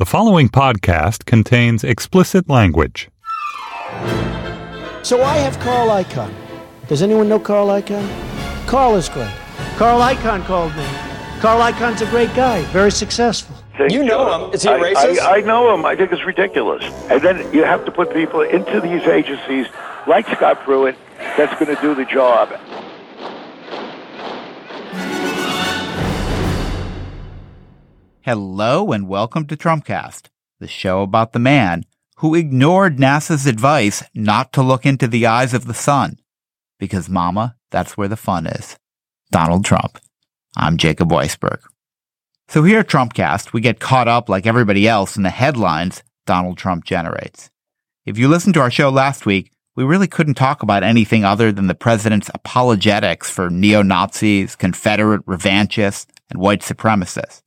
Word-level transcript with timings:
The 0.00 0.06
following 0.06 0.48
podcast 0.48 1.26
contains 1.26 1.84
explicit 1.84 2.48
language. 2.48 3.10
So 5.02 5.22
I 5.22 5.36
have 5.36 5.58
Carl 5.60 5.90
Icahn. 5.90 6.32
Does 6.88 7.02
anyone 7.02 7.28
know 7.28 7.38
Carl 7.38 7.66
Icahn? 7.66 8.08
Carl 8.66 8.94
is 8.96 9.10
great. 9.10 9.30
Carl 9.76 10.00
Icahn 10.00 10.42
called 10.46 10.74
me. 10.74 10.86
Carl 11.40 11.60
Icahn's 11.70 12.00
a 12.00 12.06
great 12.06 12.34
guy, 12.34 12.62
very 12.72 12.90
successful. 12.90 13.54
Thank 13.76 13.92
You 13.92 14.02
know 14.02 14.46
him. 14.46 14.54
Is 14.54 14.62
he 14.62 14.70
a 14.70 14.72
I- 14.72 14.80
racist? 14.94 15.18
I, 15.18 15.36
I 15.36 15.40
know 15.42 15.74
him. 15.74 15.84
I 15.84 15.94
think 15.96 16.12
it's 16.12 16.24
ridiculous. 16.24 16.82
And 17.10 17.20
then 17.20 17.52
you 17.52 17.64
have 17.64 17.84
to 17.84 17.92
put 17.92 18.10
people 18.14 18.40
into 18.40 18.80
these 18.80 19.02
agencies 19.02 19.66
like 20.06 20.26
Scott 20.28 20.60
Pruitt 20.60 20.96
that's 21.36 21.52
going 21.62 21.76
to 21.76 21.82
do 21.82 21.94
the 21.94 22.06
job. 22.06 22.48
Hello 28.22 28.92
and 28.92 29.08
welcome 29.08 29.46
to 29.46 29.56
Trumpcast, 29.56 30.26
the 30.58 30.68
show 30.68 31.00
about 31.00 31.32
the 31.32 31.38
man 31.38 31.86
who 32.16 32.34
ignored 32.34 32.98
NASA's 32.98 33.46
advice 33.46 34.02
not 34.14 34.52
to 34.52 34.62
look 34.62 34.84
into 34.84 35.08
the 35.08 35.24
eyes 35.24 35.54
of 35.54 35.64
the 35.64 35.72
sun. 35.72 36.18
Because, 36.78 37.08
mama, 37.08 37.56
that's 37.70 37.96
where 37.96 38.08
the 38.08 38.18
fun 38.18 38.46
is. 38.46 38.76
Donald 39.30 39.64
Trump. 39.64 39.98
I'm 40.54 40.76
Jacob 40.76 41.08
Weisberg. 41.08 41.60
So 42.48 42.62
here 42.62 42.80
at 42.80 42.88
Trumpcast, 42.88 43.54
we 43.54 43.62
get 43.62 43.80
caught 43.80 44.06
up 44.06 44.28
like 44.28 44.46
everybody 44.46 44.86
else 44.86 45.16
in 45.16 45.22
the 45.22 45.30
headlines 45.30 46.02
Donald 46.26 46.58
Trump 46.58 46.84
generates. 46.84 47.48
If 48.04 48.18
you 48.18 48.28
listened 48.28 48.52
to 48.52 48.60
our 48.60 48.70
show 48.70 48.90
last 48.90 49.24
week, 49.24 49.50
we 49.76 49.84
really 49.84 50.08
couldn't 50.08 50.34
talk 50.34 50.62
about 50.62 50.82
anything 50.82 51.24
other 51.24 51.52
than 51.52 51.68
the 51.68 51.74
president's 51.74 52.30
apologetics 52.34 53.30
for 53.30 53.48
neo-Nazis, 53.48 54.56
Confederate 54.56 55.22
revanchists, 55.24 56.12
and 56.28 56.38
white 56.38 56.60
supremacists. 56.60 57.40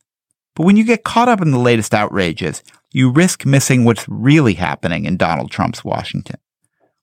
But 0.54 0.64
when 0.64 0.76
you 0.76 0.84
get 0.84 1.04
caught 1.04 1.28
up 1.28 1.40
in 1.40 1.50
the 1.50 1.58
latest 1.58 1.94
outrages, 1.94 2.62
you 2.92 3.10
risk 3.10 3.44
missing 3.44 3.84
what's 3.84 4.08
really 4.08 4.54
happening 4.54 5.04
in 5.04 5.16
Donald 5.16 5.50
Trump's 5.50 5.84
Washington. 5.84 6.36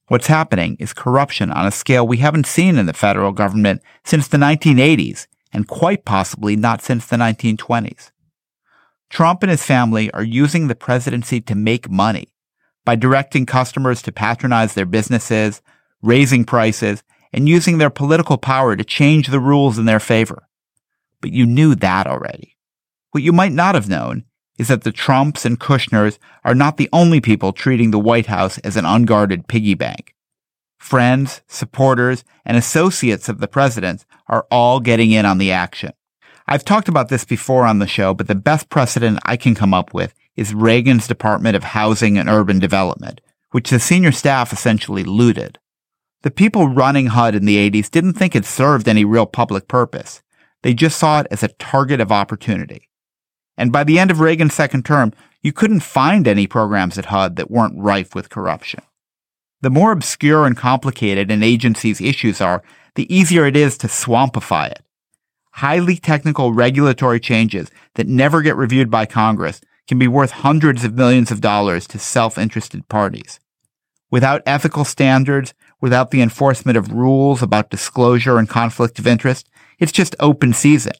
What's 0.07 0.27
happening 0.27 0.77
is 0.80 0.94
corruption 0.94 1.52
on 1.52 1.66
a 1.66 1.72
scale 1.72 2.07
we 2.07 2.17
haven't 2.17 2.45
seen 2.45 2.77
in 2.77 2.85
the 2.85 2.94
federal 2.94 3.31
government 3.31 3.81
since 4.03 4.28
the 4.28 4.38
1980s, 4.38 5.28
and 5.53 5.67
quite 5.67 6.06
possibly 6.06 6.56
not 6.56 6.81
since 6.81 7.06
the 7.06 7.17
1920s. 7.17 8.12
Trump 9.09 9.44
and 9.44 9.50
his 9.50 9.63
family 9.63 10.09
are 10.12 10.23
using 10.23 10.68
the 10.68 10.75
presidency 10.75 11.41
to 11.41 11.56
make 11.56 11.89
money 11.89 12.29
by 12.85 12.95
directing 12.95 13.45
customers 13.45 14.01
to 14.01 14.12
patronize 14.12 14.73
their 14.73 14.85
businesses, 14.85 15.62
raising 16.01 16.45
prices, 16.45 17.03
and 17.33 17.47
using 17.47 17.78
their 17.78 17.89
political 17.89 18.38
power 18.38 18.75
to 18.75 18.83
change 18.83 19.28
the 19.28 19.39
rules 19.39 19.78
in 19.78 19.85
their 19.85 20.00
favor. 20.00 20.47
But 21.19 21.31
you 21.31 21.45
knew 21.45 21.75
that 21.75 22.07
already. 22.07 22.57
What 23.11 23.23
you 23.23 23.33
might 23.33 23.51
not 23.51 23.75
have 23.75 23.89
known 23.89 24.23
is 24.57 24.69
that 24.69 24.83
the 24.83 24.91
Trumps 24.91 25.45
and 25.45 25.59
Kushners 25.59 26.17
are 26.45 26.55
not 26.55 26.77
the 26.77 26.89
only 26.94 27.19
people 27.19 27.51
treating 27.51 27.91
the 27.91 27.99
White 27.99 28.27
House 28.27 28.57
as 28.59 28.77
an 28.77 28.85
unguarded 28.85 29.47
piggy 29.47 29.73
bank. 29.73 30.16
Friends, 30.77 31.41
supporters, 31.47 32.23
and 32.45 32.55
associates 32.55 33.27
of 33.27 33.39
the 33.39 33.47
president 33.47 34.05
are 34.27 34.47
all 34.50 34.79
getting 34.79 35.11
in 35.11 35.25
on 35.25 35.39
the 35.39 35.51
action. 35.51 35.91
I've 36.47 36.66
talked 36.66 36.88
about 36.88 37.09
this 37.09 37.25
before 37.25 37.66
on 37.66 37.79
the 37.79 37.88
show, 37.88 38.13
but 38.13 38.27
the 38.27 38.35
best 38.35 38.69
precedent 38.69 39.19
I 39.25 39.35
can 39.35 39.55
come 39.55 39.73
up 39.73 39.94
with 39.94 40.13
is 40.35 40.53
Reagan's 40.53 41.07
Department 41.07 41.55
of 41.55 41.63
Housing 41.63 42.17
and 42.17 42.29
Urban 42.29 42.59
Development, 42.59 43.19
which 43.51 43.69
the 43.69 43.79
senior 43.79 44.11
staff 44.11 44.53
essentially 44.53 45.03
looted. 45.03 45.59
The 46.23 46.31
people 46.31 46.69
running 46.69 47.07
HUD 47.07 47.35
in 47.35 47.45
the 47.45 47.57
80s 47.69 47.89
didn't 47.91 48.13
think 48.13 48.35
it 48.35 48.45
served 48.45 48.88
any 48.88 49.03
real 49.03 49.25
public 49.25 49.67
purpose. 49.67 50.21
They 50.61 50.73
just 50.73 50.97
saw 50.97 51.19
it 51.19 51.27
as 51.29 51.44
a 51.44 51.50
target 51.50 52.00
of 52.00 52.11
opportunity. 52.11 52.88
And 53.61 53.72
by 53.72 53.83
the 53.83 53.99
end 53.99 54.09
of 54.09 54.19
Reagan's 54.19 54.55
second 54.55 54.85
term, 54.85 55.13
you 55.44 55.53
couldn't 55.53 55.81
find 55.81 56.27
any 56.27 56.47
programs 56.47 56.97
at 56.97 57.05
HUD 57.05 57.35
that 57.35 57.51
weren't 57.51 57.77
rife 57.77 58.16
with 58.16 58.31
corruption. 58.31 58.81
The 59.61 59.69
more 59.69 59.91
obscure 59.91 60.47
and 60.47 60.57
complicated 60.57 61.29
an 61.29 61.44
agency's 61.44 62.01
issues 62.01 62.41
are, 62.41 62.63
the 62.95 63.05
easier 63.16 63.45
it 63.45 63.55
is 63.55 63.77
to 63.77 63.85
swampify 63.85 64.71
it. 64.71 64.81
Highly 65.51 65.97
technical 65.97 66.53
regulatory 66.53 67.19
changes 67.19 67.69
that 67.94 68.07
never 68.07 68.41
get 68.41 68.55
reviewed 68.55 68.89
by 68.89 69.05
Congress 69.05 69.61
can 69.88 70.00
be 70.00 70.07
worth 70.07 70.31
hundreds 70.31 70.83
of 70.83 70.95
millions 70.95 71.29
of 71.29 71.39
dollars 71.39 71.85
to 71.89 72.00
self-interested 72.00 72.89
parties. 72.89 73.39
Without 74.09 74.41
ethical 74.47 74.85
standards, 74.85 75.53
without 75.79 76.09
the 76.09 76.23
enforcement 76.23 76.79
of 76.79 76.91
rules 76.91 77.44
about 77.44 77.69
disclosure 77.69 78.39
and 78.39 78.50
conflict 78.50 78.97
of 78.97 79.05
interest, 79.05 79.47
it's 79.77 79.91
just 79.91 80.16
open 80.19 80.51
season. 80.51 80.94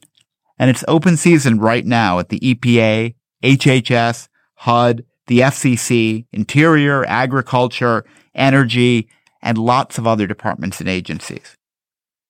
And 0.62 0.70
it's 0.70 0.84
open 0.88 1.18
season 1.18 1.60
right 1.60 1.84
now 1.84 2.20
at 2.20 2.30
the 2.30 2.40
EPA, 2.40 3.16
HHS, 3.44 4.28
HUD, 4.58 5.04
the 5.26 5.40
FCC, 5.40 6.28
Interior, 6.32 7.04
Agriculture, 7.06 8.06
Energy, 8.36 9.10
and 9.42 9.58
lots 9.58 9.98
of 9.98 10.06
other 10.06 10.28
departments 10.28 10.80
and 10.80 10.88
agencies. 10.88 11.58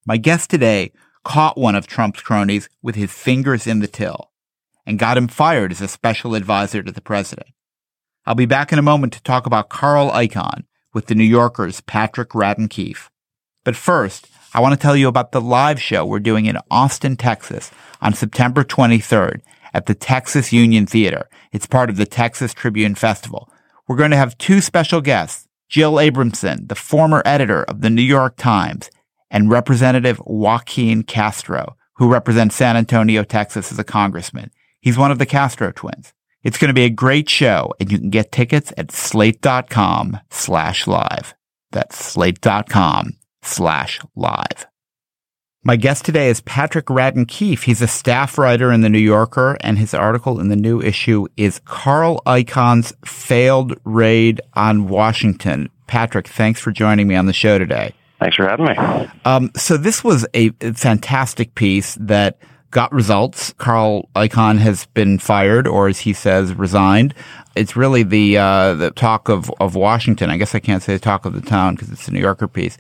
My 0.06 0.16
guest 0.16 0.50
today 0.50 0.94
caught 1.26 1.58
one 1.58 1.76
of 1.76 1.88
Trump's 1.88 2.22
cronies 2.22 2.70
with 2.82 2.96
his 2.96 3.12
fingers 3.12 3.68
in 3.68 3.80
the 3.80 3.88
till 3.88 4.32
and 4.86 4.98
got 4.98 5.18
him 5.18 5.28
fired 5.28 5.74
as 5.74 5.82
a 5.82 5.90
special 5.90 6.34
advisor 6.34 6.82
to 6.82 6.92
the 6.94 7.02
president. 7.02 7.50
I'll 8.26 8.34
be 8.34 8.46
back 8.46 8.72
in 8.72 8.80
a 8.80 8.82
moment 8.82 9.12
to 9.12 9.24
talk 9.24 9.46
about 9.46 9.68
Carl 9.68 10.10
Icahn 10.10 10.64
with 10.94 11.08
the 11.08 11.16
New 11.16 11.26
Yorker's 11.26 11.82
Patrick 11.82 12.30
Radden 12.30 12.70
Keefe. 12.70 13.12
But 13.66 13.76
first, 13.76 14.30
I 14.54 14.60
want 14.60 14.74
to 14.74 14.82
tell 14.82 14.98
you 14.98 15.08
about 15.08 15.32
the 15.32 15.40
live 15.40 15.82
show 15.82 16.06
we're 16.06 16.20
doing 16.20 16.46
in 16.46 16.58
Austin, 16.70 17.16
Texas 17.16 17.72
on 18.02 18.14
September 18.14 18.66
23rd 18.66 19.42
at 19.74 19.86
the 19.86 19.96
Texas 19.96 20.52
Union 20.52 20.86
Theater. 20.86 21.30
It's 21.54 21.66
part 21.66 21.90
of 21.90 21.96
the 21.96 22.06
Texas 22.06 22.54
Tribune 22.54 22.96
Festival. 22.96 23.50
We're 23.88 23.96
going 23.96 24.12
to 24.12 24.18
have 24.18 24.38
two 24.38 24.60
special 24.60 25.00
guests, 25.00 25.48
Jill 25.70 25.94
Abramson, 25.94 26.68
the 26.68 26.76
former 26.76 27.22
editor 27.26 27.64
of 27.64 27.80
the 27.80 27.90
New 27.90 28.02
York 28.02 28.36
Times, 28.36 28.92
and 29.30 29.50
Representative 29.50 30.22
Joaquin 30.26 31.04
Castro, 31.04 31.78
who 31.96 32.12
represents 32.12 32.56
San 32.56 32.76
Antonio, 32.76 33.24
Texas 33.24 33.72
as 33.72 33.80
a 33.80 33.86
congressman. 33.86 34.52
He's 34.82 34.98
one 34.98 35.12
of 35.12 35.20
the 35.20 35.26
Castro 35.26 35.72
twins. 35.72 36.12
It's 36.44 36.58
going 36.58 36.70
to 36.70 36.74
be 36.74 36.84
a 36.84 36.90
great 36.90 37.30
show, 37.30 37.74
and 37.80 37.90
you 37.90 38.00
can 38.00 38.10
get 38.10 38.34
tickets 38.34 38.74
at 38.76 38.92
slate.com 38.92 40.20
slash 40.30 40.88
live. 40.88 41.36
That's 41.72 41.96
slate.com 41.98 43.14
slash 43.42 44.00
live. 44.16 44.68
My 45.64 45.76
guest 45.76 46.06
today 46.06 46.30
is 46.30 46.42
Patrick 46.42 46.88
Radden 46.88 47.28
Keefe. 47.28 47.64
He's 47.64 47.84
a 47.84 47.88
staff 47.88 48.40
writer 48.40 48.72
in 48.72 48.82
the 48.82 48.90
New 48.90 48.98
Yorker, 48.98 49.58
and 49.62 49.78
his 49.78 49.94
article 49.94 50.40
in 50.40 50.50
the 50.50 50.56
new 50.56 50.82
issue 50.82 51.28
is 51.38 51.62
Carl 51.66 52.20
Icahn's 52.26 52.94
failed 53.06 53.80
raid 53.84 54.42
on 54.56 54.88
Washington. 54.88 55.70
Patrick, 55.86 56.28
thanks 56.28 56.60
for 56.60 56.72
joining 56.72 57.08
me 57.08 57.16
on 57.16 57.28
the 57.28 57.34
show 57.34 57.60
today. 57.60 57.94
Thanks 58.20 58.38
for 58.38 58.48
having 58.48 58.66
me. 58.66 58.76
Um, 59.24 59.52
so 59.56 59.78
this 59.78 60.04
was 60.04 60.26
a 60.34 60.50
fantastic 60.74 61.54
piece 61.54 61.96
that 62.00 62.40
got 62.72 62.92
results. 62.92 63.54
Carl 63.60 64.10
Icahn 64.16 64.58
has 64.58 64.88
been 64.88 65.20
fired, 65.20 65.68
or 65.68 65.88
as 65.88 66.00
he 66.00 66.14
says, 66.14 66.56
resigned. 66.56 67.14
It's 67.56 67.76
really 67.76 68.02
the 68.02 68.38
uh, 68.38 68.74
the 68.76 68.92
talk 68.92 69.30
of, 69.30 69.52
of 69.60 69.76
Washington. 69.76 70.30
I 70.30 70.38
guess 70.38 70.56
I 70.56 70.60
can't 70.60 70.82
say 70.82 70.94
the 70.94 71.00
talk 71.00 71.26
of 71.26 71.34
the 71.34 71.42
town 71.42 71.76
because 71.76 71.92
it's 71.92 72.08
a 72.08 72.12
New 72.12 72.22
Yorker 72.22 72.48
piece. 72.48 72.78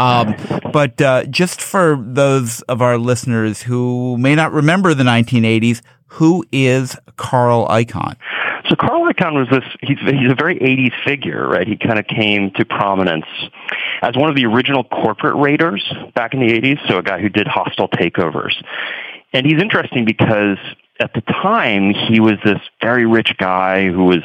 Um, 0.00 0.34
but 0.72 1.00
uh, 1.02 1.24
just 1.24 1.60
for 1.60 1.98
those 2.00 2.62
of 2.62 2.80
our 2.80 2.96
listeners 2.96 3.62
who 3.62 4.16
may 4.16 4.34
not 4.34 4.52
remember 4.52 4.94
the 4.94 5.04
1980s, 5.04 5.82
who 6.06 6.44
is 6.50 6.96
Carl 7.16 7.68
Icahn? 7.68 8.16
So 8.68 8.76
Carl 8.76 9.12
Icahn 9.12 9.34
was 9.34 9.48
this, 9.50 9.64
he's, 9.82 9.98
he's 9.98 10.30
a 10.30 10.34
very 10.34 10.58
80s 10.58 10.92
figure, 11.04 11.46
right? 11.48 11.66
He 11.66 11.76
kind 11.76 11.98
of 11.98 12.06
came 12.06 12.50
to 12.52 12.64
prominence 12.64 13.26
as 14.00 14.16
one 14.16 14.30
of 14.30 14.36
the 14.36 14.46
original 14.46 14.84
corporate 14.84 15.36
raiders 15.36 15.84
back 16.14 16.34
in 16.34 16.40
the 16.40 16.52
80s, 16.52 16.88
so 16.88 16.98
a 16.98 17.02
guy 17.02 17.20
who 17.20 17.28
did 17.28 17.46
hostile 17.46 17.88
takeovers. 17.88 18.54
And 19.32 19.44
he's 19.46 19.60
interesting 19.60 20.04
because 20.04 20.58
at 21.00 21.12
the 21.14 21.20
time 21.22 21.92
he 21.92 22.20
was 22.20 22.34
this 22.44 22.60
very 22.82 23.06
rich 23.06 23.36
guy 23.38 23.88
who 23.88 24.04
was 24.04 24.22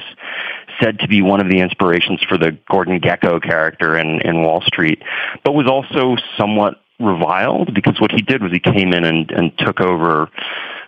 said 0.81 0.99
to 0.99 1.07
be 1.07 1.21
one 1.21 1.41
of 1.41 1.49
the 1.49 1.59
inspirations 1.59 2.21
for 2.27 2.37
the 2.37 2.57
Gordon 2.69 2.99
Gekko 2.99 3.41
character 3.41 3.97
in, 3.97 4.21
in 4.21 4.41
Wall 4.41 4.61
Street, 4.61 5.01
but 5.43 5.53
was 5.53 5.67
also 5.67 6.15
somewhat 6.37 6.81
reviled 6.99 7.73
because 7.73 7.99
what 7.99 8.11
he 8.11 8.21
did 8.21 8.41
was 8.41 8.51
he 8.51 8.59
came 8.59 8.93
in 8.93 9.03
and, 9.03 9.31
and 9.31 9.57
took 9.57 9.81
over 9.81 10.29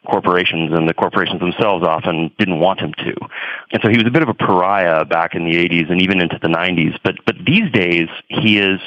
corporations 0.10 0.72
and 0.74 0.88
the 0.88 0.94
corporations 0.94 1.39
themselves 1.39 1.86
often 1.86 2.31
didn't 2.38 2.60
want 2.60 2.80
him 2.80 2.94
to. 2.94 3.13
And 3.72 3.81
so 3.84 3.89
he 3.89 3.98
was 3.98 4.07
a 4.07 4.12
bit 4.12 4.24
of 4.24 4.30
a 4.30 4.34
pariah 4.34 5.04
back 5.04 5.36
in 5.36 5.44
the 5.44 5.56
80s 5.56 5.92
and 5.92 6.01
even 6.01 6.22
into 6.22 6.39
the 6.42 6.48
90s. 6.48 6.98
But, 7.04 7.16
but 7.25 7.36
these 7.45 7.69
days 7.72 8.07
he 8.30 8.57
is 8.57 8.80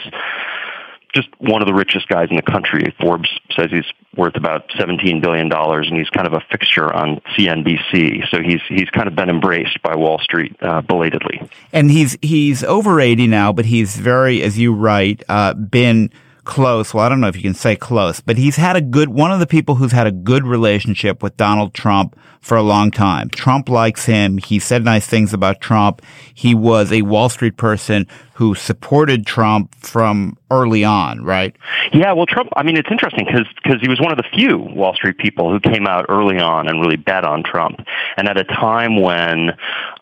just 1.14 1.28
one 1.38 1.62
of 1.62 1.66
the 1.66 1.74
richest 1.74 2.08
guys 2.08 2.28
in 2.30 2.36
the 2.36 2.42
country. 2.42 2.94
Forbes 3.00 3.28
says 3.56 3.70
he's 3.70 3.84
worth 4.16 4.36
about 4.36 4.68
$17 4.70 5.20
billion 5.20 5.50
and 5.52 5.96
he's 5.96 6.10
kind 6.10 6.26
of 6.26 6.32
a 6.32 6.40
fixture 6.50 6.92
on 6.92 7.20
CNBC. 7.36 8.28
So 8.30 8.40
he's, 8.42 8.60
he's 8.68 8.88
kind 8.90 9.08
of 9.08 9.14
been 9.14 9.28
embraced 9.28 9.80
by 9.82 9.96
Wall 9.96 10.18
Street 10.18 10.56
uh, 10.60 10.82
belatedly. 10.82 11.48
And 11.72 11.90
he's, 11.90 12.16
he's 12.22 12.62
over 12.64 13.00
80 13.00 13.26
now, 13.26 13.52
but 13.52 13.66
he's 13.66 13.96
very, 13.96 14.42
as 14.42 14.58
you 14.58 14.74
write, 14.74 15.22
uh, 15.28 15.54
been 15.54 16.10
close. 16.44 16.92
Well, 16.92 17.04
I 17.04 17.08
don't 17.08 17.20
know 17.20 17.28
if 17.28 17.36
you 17.36 17.42
can 17.42 17.54
say 17.54 17.76
close, 17.76 18.20
but 18.20 18.36
he's 18.36 18.56
had 18.56 18.76
a 18.76 18.80
good, 18.80 19.08
one 19.08 19.32
of 19.32 19.40
the 19.40 19.46
people 19.46 19.76
who's 19.76 19.92
had 19.92 20.06
a 20.06 20.12
good 20.12 20.44
relationship 20.44 21.22
with 21.22 21.36
Donald 21.36 21.74
Trump 21.74 22.18
for 22.40 22.56
a 22.56 22.62
long 22.62 22.90
time. 22.90 23.28
Trump 23.30 23.68
likes 23.68 24.06
him. 24.06 24.38
He 24.38 24.58
said 24.58 24.84
nice 24.84 25.06
things 25.06 25.32
about 25.32 25.60
Trump. 25.60 26.02
He 26.34 26.54
was 26.54 26.90
a 26.90 27.02
Wall 27.02 27.28
Street 27.28 27.56
person 27.56 28.06
who 28.40 28.54
supported 28.54 29.26
Trump 29.26 29.74
from 29.74 30.34
early 30.50 30.82
on, 30.82 31.22
right? 31.22 31.54
Yeah, 31.92 32.14
well, 32.14 32.24
Trump, 32.24 32.48
I 32.56 32.62
mean, 32.62 32.78
it's 32.78 32.90
interesting 32.90 33.26
because 33.26 33.82
he 33.82 33.86
was 33.86 34.00
one 34.00 34.12
of 34.12 34.16
the 34.16 34.24
few 34.34 34.56
Wall 34.56 34.94
Street 34.94 35.18
people 35.18 35.52
who 35.52 35.60
came 35.60 35.86
out 35.86 36.06
early 36.08 36.38
on 36.38 36.66
and 36.66 36.80
really 36.80 36.96
bet 36.96 37.26
on 37.26 37.42
Trump. 37.42 37.80
And 38.16 38.28
at 38.28 38.38
a 38.38 38.44
time 38.44 38.98
when 38.98 39.50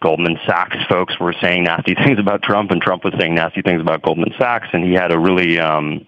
Goldman 0.01 0.39
Sachs 0.47 0.77
folks 0.89 1.19
were 1.19 1.35
saying 1.41 1.65
nasty 1.65 1.95
things 2.05 2.21
about 2.21 2.45
Trump 2.45 2.71
and 2.71 2.81
Trump 2.81 3.03
was 3.03 3.13
saying 3.19 3.35
nasty 3.35 3.61
things 3.61 3.81
about 3.81 4.03
Goldman 4.03 4.33
Sachs, 4.39 4.69
and 4.73 4.85
he 4.85 4.93
had 4.93 5.11
a 5.11 5.19
really, 5.19 5.59
um, 5.59 6.07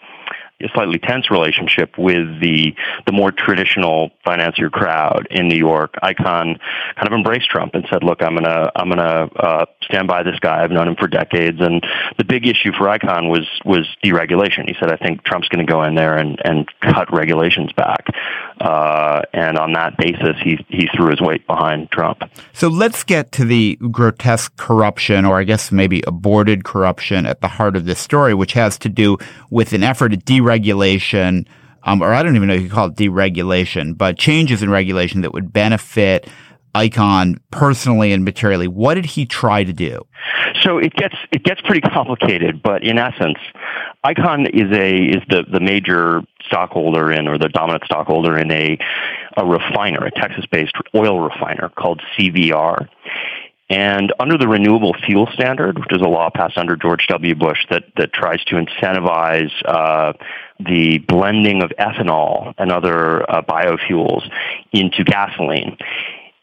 slightly 0.68 0.98
tense 0.98 1.30
relationship 1.30 1.96
with 1.98 2.40
the 2.40 2.74
the 3.06 3.12
more 3.12 3.32
traditional 3.32 4.10
financier 4.24 4.70
crowd 4.70 5.26
in 5.30 5.48
New 5.48 5.56
York. 5.56 5.94
Icahn 6.02 6.58
kind 6.96 7.06
of 7.06 7.12
embraced 7.12 7.48
Trump 7.48 7.74
and 7.74 7.86
said, 7.90 8.02
"Look, 8.02 8.22
I'm 8.22 8.34
gonna 8.34 8.70
I'm 8.76 8.88
gonna 8.88 9.28
uh, 9.36 9.64
stand 9.82 10.08
by 10.08 10.22
this 10.22 10.38
guy. 10.40 10.62
I've 10.62 10.70
known 10.70 10.88
him 10.88 10.96
for 10.96 11.06
decades." 11.06 11.58
And 11.60 11.84
the 12.18 12.24
big 12.24 12.46
issue 12.46 12.72
for 12.72 12.86
Icahn 12.86 13.30
was 13.30 13.48
was 13.64 13.88
deregulation. 14.04 14.68
He 14.68 14.74
said, 14.78 14.92
"I 14.92 14.96
think 14.96 15.24
Trump's 15.24 15.48
going 15.48 15.64
to 15.66 15.70
go 15.70 15.82
in 15.82 15.94
there 15.94 16.16
and 16.16 16.38
and 16.44 16.68
cut 16.80 17.12
regulations 17.12 17.72
back." 17.72 18.06
Uh, 18.60 19.22
and 19.32 19.58
on 19.58 19.72
that 19.72 19.96
basis, 19.96 20.36
he 20.42 20.64
he 20.68 20.88
threw 20.94 21.10
his 21.10 21.20
weight 21.20 21.46
behind 21.46 21.90
Trump. 21.90 22.22
So 22.52 22.68
let's 22.68 23.04
get 23.04 23.32
to 23.32 23.44
the 23.44 23.76
grotesque 23.90 24.56
corruption, 24.56 25.24
or 25.24 25.38
I 25.38 25.44
guess 25.44 25.72
maybe 25.72 26.02
aborted 26.06 26.64
corruption, 26.64 27.26
at 27.26 27.40
the 27.40 27.48
heart 27.48 27.76
of 27.76 27.86
this 27.86 27.98
story, 27.98 28.34
which 28.34 28.52
has 28.52 28.78
to 28.78 28.88
do 28.88 29.16
with 29.50 29.72
an 29.72 29.82
effort 29.82 30.12
at 30.12 30.24
deregulation 30.24 30.49
regulation, 30.50 31.46
um, 31.84 32.02
or 32.02 32.12
I 32.12 32.22
don't 32.22 32.36
even 32.36 32.48
know 32.48 32.54
if 32.54 32.62
you 32.62 32.68
call 32.68 32.88
it 32.88 32.96
deregulation, 32.96 33.96
but 33.96 34.18
changes 34.18 34.62
in 34.62 34.68
regulation 34.70 35.22
that 35.22 35.32
would 35.32 35.52
benefit 35.52 36.28
Icahn 36.74 37.38
personally 37.50 38.12
and 38.12 38.24
materially. 38.24 38.68
What 38.68 38.94
did 38.94 39.06
he 39.06 39.26
try 39.26 39.64
to 39.64 39.72
do? 39.72 40.02
So 40.62 40.78
it 40.78 40.92
gets 40.94 41.14
it 41.32 41.42
gets 41.44 41.60
pretty 41.62 41.80
complicated, 41.80 42.62
but 42.62 42.82
in 42.82 42.98
essence, 42.98 43.38
Icahn 44.04 44.48
is 44.52 44.76
a 44.76 44.90
is 45.16 45.22
the, 45.28 45.44
the 45.50 45.60
major 45.60 46.22
stockholder 46.46 47.10
in 47.12 47.28
or 47.28 47.38
the 47.38 47.48
dominant 47.48 47.84
stockholder 47.84 48.36
in 48.38 48.50
a 48.50 48.78
a 49.36 49.46
refiner, 49.46 50.04
a 50.04 50.10
Texas 50.10 50.44
based 50.50 50.74
oil 50.94 51.20
refiner 51.20 51.70
called 51.76 52.02
CVR. 52.18 52.88
And 53.70 54.12
under 54.18 54.36
the 54.36 54.48
renewable 54.48 54.94
fuel 55.06 55.28
standard, 55.32 55.78
which 55.78 55.92
is 55.92 56.02
a 56.02 56.08
law 56.08 56.28
passed 56.28 56.58
under 56.58 56.74
George 56.74 57.06
W. 57.06 57.36
Bush 57.36 57.66
that, 57.70 57.84
that 57.96 58.12
tries 58.12 58.42
to 58.46 58.56
incentivize 58.56 59.52
uh, 59.64 60.12
the 60.58 60.98
blending 60.98 61.62
of 61.62 61.70
ethanol 61.78 62.52
and 62.58 62.72
other 62.72 63.30
uh, 63.30 63.42
biofuels 63.42 64.28
into 64.72 65.04
gasoline, 65.04 65.76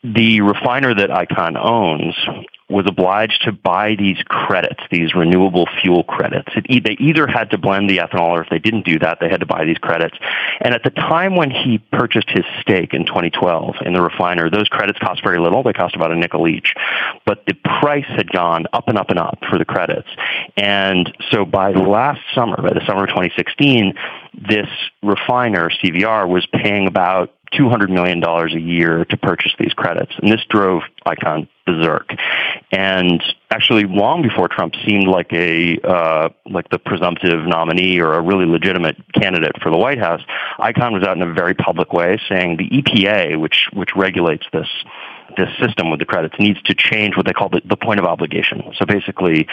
the 0.06 0.40
refiner 0.40 0.96
that 0.96 1.10
Icahn 1.10 1.58
owns 1.58 2.16
was 2.70 2.86
obliged 2.86 3.44
to 3.44 3.54
buy 3.54 3.96
these 3.96 4.18
credits, 4.28 4.82
these 4.92 5.16
renewable 5.16 5.68
fuel 5.82 6.04
credits. 6.04 6.50
It, 6.54 6.84
they 6.84 6.98
either 7.00 7.26
had 7.26 7.52
to 7.52 7.58
blend 7.58 7.90
the 7.90 7.98
ethanol, 7.98 8.32
or 8.32 8.42
if 8.42 8.50
they 8.50 8.60
didn't 8.60 8.86
do 8.86 9.00
that, 9.00 9.20
they 9.22 9.30
had 9.30 9.40
to 9.40 9.46
buy 9.46 9.64
these 9.64 9.78
credits. 9.78 10.18
And 10.60 10.74
at 10.74 10.84
the 10.84 10.90
time 10.90 11.38
when 11.38 11.50
he 11.50 11.78
purchased 11.94 12.30
his 12.30 12.44
stake 12.60 12.94
in 12.94 13.06
2012 13.06 13.76
in 13.86 13.94
the 13.94 14.02
refiner, 14.02 14.50
those 14.50 14.68
credits 14.68 15.00
cost 15.00 15.24
very 15.24 15.40
little. 15.40 15.64
They 15.64 15.72
cost 15.72 15.96
about 15.96 16.12
a 16.12 16.16
nickel 16.16 16.46
each. 16.48 16.74
But 17.26 17.46
the 17.46 17.54
price 17.54 18.06
had 18.08 18.30
gone 18.32 18.66
up 18.74 18.90
and 18.90 18.98
up 18.98 19.10
and 19.12 19.20
up 19.20 19.40
for 19.50 19.58
the 19.58 19.66
credits. 19.66 20.10
And 20.58 21.16
so 21.32 21.46
by 21.46 21.72
last 21.72 22.20
summer, 22.36 22.58
by 22.58 22.74
the 22.74 22.86
summer 22.86 23.04
of 23.04 23.10
2016, 23.10 23.94
this 24.34 24.68
refiner, 25.04 25.70
CVR, 25.70 26.28
was 26.28 26.46
paying 26.48 26.88
about 26.88 27.34
$200 27.54 27.90
million 27.90 28.24
a 28.24 28.60
year 28.60 29.06
to 29.06 29.18
purchase 29.18 29.54
these 29.58 29.74
credits. 29.74 30.12
And 30.22 30.32
this 30.32 30.44
drove 30.50 30.84
Icahn 31.06 31.48
berserk. 31.66 32.12
And 32.72 33.24
actually, 33.50 33.84
long 33.84 34.22
before 34.22 34.48
Trump 34.48 34.74
seemed 34.86 35.08
like 35.08 35.32
a 35.32 35.78
uh, 35.84 36.30
like 36.46 36.70
the 36.70 36.80
presumptive 36.80 37.46
nominee 37.46 38.00
or 38.00 38.14
a 38.14 38.22
really 38.22 38.46
legitimate 38.46 38.98
candidate 39.14 39.62
for 39.62 39.72
the 39.72 39.78
White 39.78 40.00
House, 40.00 40.22
Icahn 40.60 40.94
was 40.94 41.04
out 41.04 41.16
in 41.16 41.24
a 41.24 41.34
very 41.34 41.54
public 41.54 41.94
way 41.94 42.20
saying 42.30 42.58
the 42.58 42.70
EPA, 42.70 43.40
which 43.40 43.70
which 43.74 43.96
regulates 43.96 44.46
this 44.52 44.68
this 45.36 45.50
system 45.60 45.90
with 45.90 46.00
the 46.00 46.06
credits 46.06 46.36
needs 46.40 46.62
to 46.64 46.74
change 46.74 47.16
what 47.16 47.26
they 47.26 47.34
call 47.34 47.50
the, 47.50 47.62
the 47.66 47.76
point 47.76 48.00
of 48.00 48.06
obligation. 48.06 48.64
So 48.78 48.86
basically, 48.86 49.48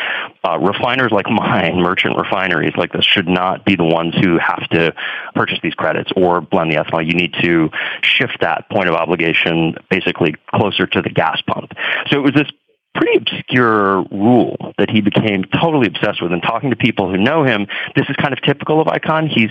uh, 0.47 0.59
refiners 0.59 1.11
like 1.11 1.27
mine, 1.31 1.77
merchant 1.77 2.17
refineries 2.17 2.75
like 2.77 2.93
this, 2.93 3.05
should 3.05 3.29
not 3.29 3.65
be 3.65 3.77
the 3.77 3.85
ones 3.85 4.15
who 4.23 4.39
have 4.39 4.69
to 4.71 4.95
purchase 5.35 5.59
these 5.63 5.75
credits 5.75 6.11
or 6.17 6.41
blend 6.41 6.71
the 6.71 6.77
ethanol. 6.77 7.05
You 7.05 7.15
need 7.15 7.35
to 7.43 7.71
shift 8.03 8.39
that 8.41 8.69
point 8.71 8.89
of 8.89 8.95
obligation 8.95 9.75
basically 9.91 10.35
closer 10.55 10.87
to 10.87 11.03
the 11.03 11.11
gas 11.11 11.41
pump. 11.47 11.73
So 12.11 12.19
it 12.19 12.23
was 12.23 12.35
this 12.35 12.51
pretty 12.95 13.19
obscure 13.19 14.05
rule 14.11 14.57
that 14.79 14.89
he 14.89 15.01
became 15.01 15.45
totally 15.45 15.89
obsessed 15.89 16.23
with. 16.23 16.33
And 16.33 16.43
talking 16.43 16.71
to 16.71 16.77
people 16.77 17.11
who 17.11 17.17
know 17.17 17.45
him, 17.45 17.67
this 17.97 18.07
is 18.09 18.17
kind 18.17 18.33
of 18.33 18.41
typical 18.43 18.81
of 18.81 18.87
Icahn. 18.87 19.29
He's 19.29 19.51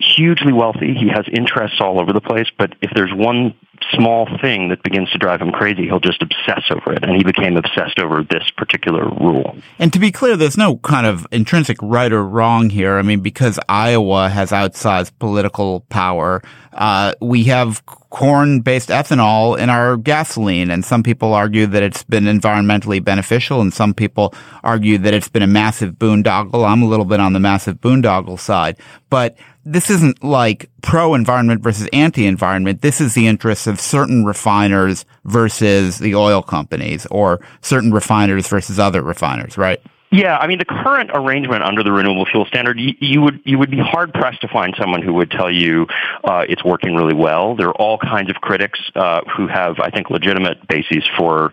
hugely 0.00 0.52
wealthy. 0.52 0.94
He 0.94 1.08
has 1.08 1.26
interests 1.32 1.78
all 1.80 2.00
over 2.00 2.12
the 2.12 2.20
place. 2.20 2.48
But 2.56 2.74
if 2.80 2.90
there's 2.94 3.12
one 3.12 3.54
small 3.94 4.28
thing 4.40 4.68
that 4.68 4.82
begins 4.82 5.10
to 5.10 5.18
drive 5.18 5.40
him 5.40 5.50
crazy, 5.50 5.86
he'll 5.86 6.00
just 6.00 6.22
obsess 6.22 6.64
over 6.70 6.92
it. 6.92 7.04
And 7.04 7.16
he 7.16 7.24
became 7.24 7.56
obsessed 7.56 7.98
over 7.98 8.22
this 8.22 8.50
particular 8.56 9.04
rule. 9.04 9.56
And 9.78 9.92
to 9.92 9.98
be 9.98 10.12
clear, 10.12 10.36
there's 10.36 10.56
no 10.56 10.76
kind 10.78 11.06
of 11.06 11.26
intrinsic 11.30 11.76
right 11.82 12.12
or 12.12 12.24
wrong 12.24 12.70
here. 12.70 12.98
I 12.98 13.02
mean, 13.02 13.20
because 13.20 13.58
Iowa 13.68 14.28
has 14.28 14.50
outsized 14.50 15.12
political 15.18 15.80
power, 15.88 16.42
uh, 16.72 17.14
we 17.20 17.44
have 17.44 17.84
corn 18.10 18.60
based 18.60 18.88
ethanol 18.88 19.58
in 19.58 19.70
our 19.70 19.96
gasoline. 19.96 20.70
And 20.70 20.84
some 20.84 21.02
people 21.02 21.34
argue 21.34 21.66
that 21.66 21.82
it's 21.82 22.04
been 22.04 22.24
environmentally 22.24 23.02
beneficial, 23.02 23.60
and 23.60 23.72
some 23.72 23.94
people 23.94 24.34
argue 24.62 24.98
that 24.98 25.14
it's 25.14 25.28
been 25.28 25.42
a 25.42 25.48
massive 25.48 25.94
boondoggle. 25.94 26.66
I'm 26.68 26.82
a 26.82 26.86
little 26.86 27.04
bit 27.04 27.20
on 27.20 27.32
the 27.32 27.40
massive 27.40 27.80
boondoggle 27.80 28.38
side. 28.38 28.76
But 29.10 29.36
this 29.72 29.90
isn't 29.90 30.24
like 30.24 30.70
pro 30.82 31.14
environment 31.14 31.62
versus 31.62 31.88
anti 31.92 32.26
environment. 32.26 32.80
This 32.80 33.00
is 33.00 33.14
the 33.14 33.26
interests 33.26 33.66
of 33.66 33.80
certain 33.80 34.24
refiners 34.24 35.04
versus 35.24 35.98
the 35.98 36.14
oil 36.14 36.42
companies 36.42 37.06
or 37.10 37.40
certain 37.60 37.92
refiners 37.92 38.48
versus 38.48 38.78
other 38.78 39.02
refiners, 39.02 39.58
right? 39.58 39.80
Yeah, 40.10 40.38
I 40.38 40.46
mean 40.46 40.58
the 40.58 40.64
current 40.64 41.10
arrangement 41.12 41.62
under 41.62 41.82
the 41.82 41.92
renewable 41.92 42.24
fuel 42.24 42.46
standard, 42.46 42.80
you, 42.80 42.94
you 42.98 43.20
would 43.20 43.42
you 43.44 43.58
would 43.58 43.70
be 43.70 43.78
hard 43.78 44.14
pressed 44.14 44.40
to 44.40 44.48
find 44.48 44.74
someone 44.78 45.02
who 45.02 45.12
would 45.14 45.30
tell 45.30 45.50
you 45.50 45.86
uh, 46.24 46.46
it's 46.48 46.64
working 46.64 46.94
really 46.94 47.14
well. 47.14 47.54
There 47.56 47.68
are 47.68 47.76
all 47.76 47.98
kinds 47.98 48.30
of 48.30 48.36
critics 48.36 48.80
uh, 48.94 49.20
who 49.36 49.48
have, 49.48 49.78
I 49.80 49.90
think, 49.90 50.08
legitimate 50.08 50.66
bases 50.66 51.06
for 51.18 51.52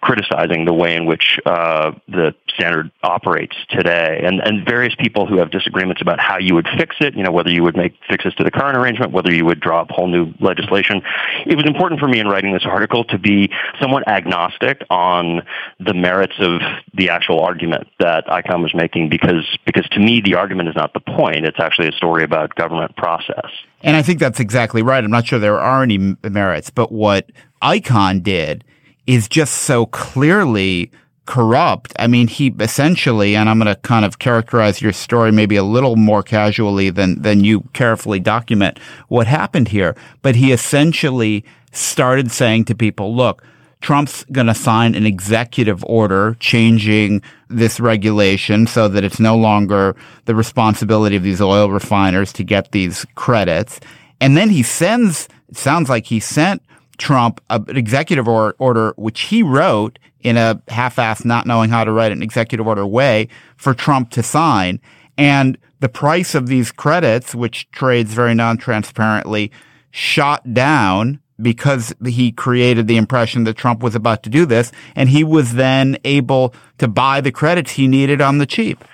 criticizing 0.00 0.64
the 0.64 0.72
way 0.72 0.96
in 0.96 1.06
which 1.06 1.38
uh, 1.46 1.92
the 2.08 2.34
standard 2.48 2.90
operates 3.04 3.56
today, 3.70 4.22
and 4.24 4.40
and 4.40 4.66
various 4.66 4.94
people 4.96 5.26
who 5.26 5.38
have 5.38 5.52
disagreements 5.52 6.02
about 6.02 6.18
how 6.18 6.38
you 6.38 6.56
would 6.56 6.66
fix 6.76 6.96
it. 6.98 7.14
You 7.14 7.22
know, 7.22 7.30
whether 7.30 7.50
you 7.50 7.62
would 7.62 7.76
make 7.76 7.94
fixes 8.10 8.34
to 8.34 8.44
the 8.44 8.50
current 8.50 8.76
arrangement, 8.76 9.12
whether 9.12 9.32
you 9.32 9.44
would 9.44 9.60
draw 9.60 9.82
up 9.82 9.90
whole 9.90 10.08
new 10.08 10.34
legislation. 10.40 11.00
It 11.46 11.54
was 11.54 11.64
important 11.64 12.00
for 12.00 12.08
me 12.08 12.18
in 12.18 12.26
writing 12.26 12.52
this 12.52 12.66
article 12.66 13.04
to 13.04 13.18
be 13.18 13.52
somewhat 13.80 14.08
agnostic 14.08 14.82
on 14.90 15.42
the 15.78 15.94
merits 15.94 16.34
of 16.40 16.60
the 16.92 17.10
actual 17.10 17.38
argument 17.38 17.83
that 17.98 18.26
Icahn 18.26 18.62
was 18.62 18.74
making 18.74 19.08
because 19.08 19.44
because 19.66 19.88
to 19.90 20.00
me 20.00 20.20
the 20.20 20.34
argument 20.34 20.68
is 20.68 20.74
not 20.76 20.92
the 20.92 21.00
point. 21.00 21.44
It's 21.44 21.60
actually 21.60 21.88
a 21.88 21.92
story 21.92 22.24
about 22.24 22.54
government 22.54 22.96
process. 22.96 23.50
And 23.82 23.96
I 23.96 24.02
think 24.02 24.18
that's 24.18 24.40
exactly 24.40 24.82
right. 24.82 25.02
I'm 25.02 25.10
not 25.10 25.26
sure 25.26 25.38
there 25.38 25.60
are 25.60 25.82
any 25.82 26.16
merits, 26.22 26.70
but 26.70 26.90
what 26.90 27.30
Icahn 27.62 28.22
did 28.22 28.64
is 29.06 29.28
just 29.28 29.54
so 29.54 29.86
clearly 29.86 30.90
corrupt. 31.26 31.94
I 31.98 32.06
mean, 32.06 32.28
he 32.28 32.54
essentially, 32.60 33.34
and 33.34 33.48
I'm 33.48 33.58
going 33.58 33.74
to 33.74 33.80
kind 33.80 34.04
of 34.04 34.18
characterize 34.18 34.82
your 34.82 34.92
story 34.92 35.32
maybe 35.32 35.56
a 35.56 35.62
little 35.62 35.96
more 35.96 36.22
casually 36.22 36.90
than, 36.90 37.22
than 37.22 37.44
you 37.44 37.62
carefully 37.72 38.20
document 38.20 38.78
what 39.08 39.26
happened 39.26 39.68
here, 39.68 39.96
but 40.22 40.36
he 40.36 40.52
essentially 40.52 41.44
started 41.72 42.30
saying 42.30 42.66
to 42.66 42.74
people, 42.74 43.14
look, 43.14 43.42
Trump's 43.84 44.24
going 44.32 44.46
to 44.46 44.54
sign 44.54 44.94
an 44.94 45.04
executive 45.04 45.84
order 45.84 46.38
changing 46.40 47.20
this 47.50 47.78
regulation 47.78 48.66
so 48.66 48.88
that 48.88 49.04
it's 49.04 49.20
no 49.20 49.36
longer 49.36 49.94
the 50.24 50.34
responsibility 50.34 51.16
of 51.16 51.22
these 51.22 51.42
oil 51.42 51.68
refiners 51.68 52.32
to 52.32 52.44
get 52.44 52.72
these 52.72 53.04
credits. 53.14 53.80
And 54.22 54.38
then 54.38 54.48
he 54.48 54.62
sends, 54.62 55.28
it 55.50 55.58
sounds 55.58 55.90
like 55.90 56.06
he 56.06 56.18
sent 56.18 56.62
Trump 56.96 57.42
an 57.50 57.76
executive 57.76 58.26
or, 58.26 58.56
order, 58.58 58.94
which 58.96 59.20
he 59.20 59.42
wrote 59.42 59.98
in 60.20 60.38
a 60.38 60.62
half-assed, 60.68 61.26
not 61.26 61.46
knowing 61.46 61.68
how 61.68 61.84
to 61.84 61.92
write 61.92 62.10
an 62.10 62.22
executive 62.22 62.66
order 62.66 62.86
way 62.86 63.28
for 63.58 63.74
Trump 63.74 64.08
to 64.12 64.22
sign. 64.22 64.80
And 65.18 65.58
the 65.80 65.90
price 65.90 66.34
of 66.34 66.46
these 66.46 66.72
credits, 66.72 67.34
which 67.34 67.70
trades 67.70 68.14
very 68.14 68.34
non-transparently, 68.34 69.52
shot 69.90 70.54
down 70.54 71.20
because 71.40 71.94
he 72.04 72.32
created 72.32 72.86
the 72.86 72.96
impression 72.96 73.44
that 73.44 73.54
Trump 73.54 73.82
was 73.82 73.94
about 73.94 74.22
to 74.24 74.30
do 74.30 74.46
this. 74.46 74.72
And 74.94 75.08
he 75.08 75.24
was 75.24 75.54
then 75.54 75.98
able 76.04 76.54
to 76.78 76.88
buy 76.88 77.20
the 77.20 77.32
credits 77.32 77.72
he 77.72 77.88
needed 77.88 78.20
on 78.20 78.38
the 78.38 78.46
cheap. 78.46 78.84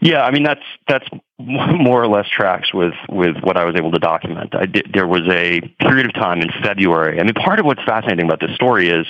Yeah, 0.00 0.22
I 0.22 0.30
mean 0.30 0.44
that's 0.44 0.62
that's 0.86 1.06
more 1.38 2.02
or 2.02 2.06
less 2.06 2.26
tracks 2.28 2.72
with 2.72 2.94
with 3.08 3.36
what 3.42 3.56
I 3.56 3.64
was 3.64 3.74
able 3.76 3.90
to 3.92 3.98
document. 3.98 4.54
I 4.54 4.66
did, 4.66 4.90
there 4.94 5.06
was 5.06 5.22
a 5.28 5.60
period 5.80 6.06
of 6.06 6.14
time 6.14 6.40
in 6.40 6.50
February. 6.62 7.18
I 7.20 7.24
mean, 7.24 7.34
part 7.34 7.58
of 7.58 7.66
what's 7.66 7.82
fascinating 7.84 8.26
about 8.26 8.40
this 8.40 8.54
story 8.54 8.88
is 8.88 9.06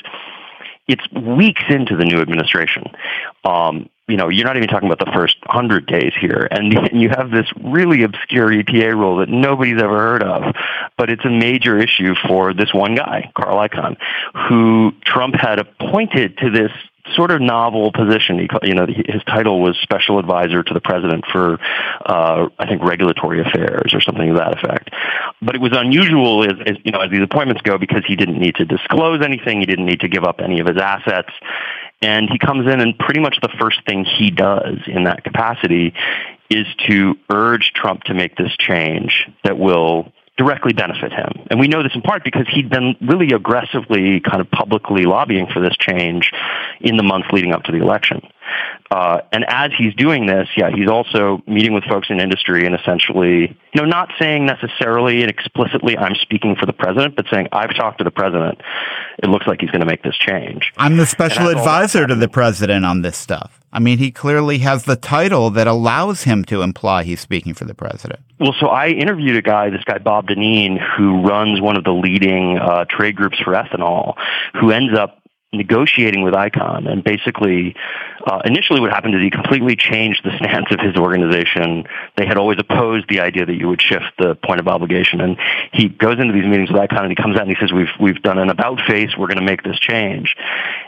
it's 0.88 1.06
weeks 1.12 1.62
into 1.68 1.96
the 1.96 2.04
new 2.04 2.20
administration. 2.20 2.84
Um, 3.44 3.88
you 4.08 4.16
know, 4.16 4.30
you're 4.30 4.46
not 4.46 4.56
even 4.56 4.68
talking 4.68 4.90
about 4.90 5.04
the 5.04 5.12
first 5.12 5.36
hundred 5.44 5.86
days 5.86 6.12
here, 6.18 6.48
and, 6.50 6.72
and 6.76 7.00
you 7.00 7.10
have 7.10 7.30
this 7.30 7.46
really 7.62 8.02
obscure 8.02 8.48
EPA 8.48 8.94
rule 8.94 9.18
that 9.18 9.28
nobody's 9.28 9.80
ever 9.80 9.98
heard 9.98 10.22
of, 10.22 10.54
but 10.96 11.10
it's 11.10 11.24
a 11.24 11.30
major 11.30 11.78
issue 11.78 12.14
for 12.26 12.54
this 12.54 12.72
one 12.72 12.94
guy, 12.94 13.30
Carl 13.36 13.68
Icahn, 13.68 13.96
who 14.48 14.92
Trump 15.04 15.34
had 15.34 15.58
appointed 15.58 16.38
to 16.38 16.50
this 16.50 16.72
sort 17.14 17.30
of 17.30 17.40
novel 17.40 17.92
position. 17.92 18.38
He, 18.38 18.48
you 18.62 18.74
know, 18.74 18.86
his 18.86 19.22
title 19.24 19.60
was 19.60 19.76
special 19.82 20.18
advisor 20.18 20.62
to 20.62 20.74
the 20.74 20.80
president 20.80 21.24
for, 21.30 21.58
uh, 22.06 22.48
I 22.58 22.66
think, 22.66 22.82
regulatory 22.82 23.40
affairs 23.40 23.94
or 23.94 24.00
something 24.00 24.28
to 24.28 24.34
that 24.38 24.58
effect. 24.58 24.90
But 25.42 25.54
it 25.54 25.60
was 25.60 25.72
unusual, 25.72 26.44
as, 26.44 26.58
as 26.66 26.76
you 26.84 26.92
know, 26.92 27.00
as 27.00 27.10
these 27.10 27.22
appointments 27.22 27.62
go, 27.62 27.78
because 27.78 28.04
he 28.06 28.16
didn't 28.16 28.38
need 28.38 28.56
to 28.56 28.64
disclose 28.64 29.22
anything. 29.22 29.60
He 29.60 29.66
didn't 29.66 29.86
need 29.86 30.00
to 30.00 30.08
give 30.08 30.24
up 30.24 30.40
any 30.40 30.60
of 30.60 30.66
his 30.66 30.78
assets. 30.78 31.30
And 32.00 32.28
he 32.30 32.38
comes 32.38 32.72
in, 32.72 32.80
and 32.80 32.96
pretty 32.98 33.20
much 33.20 33.38
the 33.42 33.50
first 33.60 33.80
thing 33.86 34.04
he 34.04 34.30
does 34.30 34.78
in 34.86 35.04
that 35.04 35.24
capacity 35.24 35.94
is 36.48 36.66
to 36.88 37.16
urge 37.30 37.72
Trump 37.74 38.04
to 38.04 38.14
make 38.14 38.36
this 38.36 38.52
change 38.56 39.28
that 39.44 39.58
will 39.58 40.12
directly 40.38 40.72
benefit 40.72 41.12
him. 41.12 41.46
And 41.50 41.60
we 41.60 41.68
know 41.68 41.82
this 41.82 41.92
in 41.94 42.00
part 42.00 42.24
because 42.24 42.46
he'd 42.48 42.70
been 42.70 42.96
really 43.02 43.32
aggressively 43.32 44.20
kind 44.20 44.40
of 44.40 44.50
publicly 44.50 45.04
lobbying 45.04 45.48
for 45.52 45.60
this 45.60 45.76
change 45.76 46.30
in 46.80 46.96
the 46.96 47.02
months 47.02 47.28
leading 47.32 47.52
up 47.52 47.64
to 47.64 47.72
the 47.72 47.78
election. 47.78 48.22
Uh, 48.90 49.20
and 49.32 49.44
as 49.48 49.70
he's 49.76 49.94
doing 49.94 50.26
this, 50.26 50.48
yeah, 50.56 50.70
he's 50.74 50.88
also 50.88 51.42
meeting 51.46 51.74
with 51.74 51.84
folks 51.84 52.08
in 52.10 52.20
industry 52.20 52.64
and 52.64 52.74
essentially, 52.74 53.56
you 53.72 53.82
know, 53.82 53.84
not 53.84 54.08
saying 54.18 54.46
necessarily 54.46 55.20
and 55.22 55.30
explicitly, 55.30 55.96
I'm 55.96 56.14
speaking 56.14 56.56
for 56.56 56.66
the 56.66 56.72
president, 56.72 57.16
but 57.16 57.26
saying, 57.30 57.48
I've 57.52 57.74
talked 57.74 57.98
to 57.98 58.04
the 58.04 58.10
president. 58.10 58.60
It 59.22 59.28
looks 59.28 59.46
like 59.46 59.60
he's 59.60 59.70
going 59.70 59.80
to 59.80 59.86
make 59.86 60.02
this 60.02 60.16
change. 60.16 60.72
I'm 60.78 60.96
the 60.96 61.06
special 61.06 61.48
advisor 61.48 62.06
to 62.06 62.14
the 62.14 62.28
president 62.28 62.84
on 62.84 63.02
this 63.02 63.16
stuff. 63.16 63.60
I 63.70 63.80
mean, 63.80 63.98
he 63.98 64.10
clearly 64.10 64.58
has 64.58 64.84
the 64.84 64.96
title 64.96 65.50
that 65.50 65.66
allows 65.66 66.22
him 66.22 66.44
to 66.46 66.62
imply 66.62 67.04
he's 67.04 67.20
speaking 67.20 67.52
for 67.52 67.66
the 67.66 67.74
president. 67.74 68.20
Well, 68.40 68.54
so 68.58 68.68
I 68.68 68.88
interviewed 68.88 69.36
a 69.36 69.42
guy, 69.42 69.68
this 69.68 69.84
guy 69.84 69.98
Bob 69.98 70.28
Dinneen, 70.28 70.78
who 70.96 71.20
runs 71.20 71.60
one 71.60 71.76
of 71.76 71.84
the 71.84 71.92
leading 71.92 72.58
uh, 72.58 72.86
trade 72.88 73.16
groups 73.16 73.38
for 73.38 73.52
ethanol, 73.52 74.14
who 74.58 74.70
ends 74.70 74.96
up 74.96 75.20
negotiating 75.52 76.22
with 76.22 76.34
Icahn, 76.34 76.90
and 76.90 77.02
basically, 77.02 77.74
uh, 78.26 78.40
initially, 78.44 78.80
what 78.80 78.90
happened 78.90 79.14
is 79.14 79.22
he 79.22 79.30
completely 79.30 79.76
changed 79.76 80.22
the 80.22 80.36
stance 80.36 80.66
of 80.70 80.78
his 80.78 80.96
organization. 80.96 81.84
They 82.16 82.26
had 82.26 82.36
always 82.36 82.58
opposed 82.58 83.08
the 83.08 83.20
idea 83.20 83.46
that 83.46 83.54
you 83.54 83.68
would 83.68 83.80
shift 83.80 84.12
the 84.18 84.34
point 84.34 84.60
of 84.60 84.68
obligation, 84.68 85.22
and 85.22 85.38
he 85.72 85.88
goes 85.88 86.18
into 86.18 86.34
these 86.34 86.44
meetings 86.44 86.70
with 86.70 86.80
Icahn, 86.80 87.00
and 87.00 87.10
he 87.10 87.14
comes 87.14 87.36
out 87.36 87.48
and 87.48 87.50
he 87.50 87.56
says, 87.60 87.72
"We've 87.72 87.88
we've 87.98 88.22
done 88.22 88.38
an 88.38 88.50
about 88.50 88.80
face. 88.82 89.16
We're 89.16 89.26
going 89.26 89.38
to 89.38 89.44
make 89.44 89.62
this 89.62 89.78
change." 89.78 90.36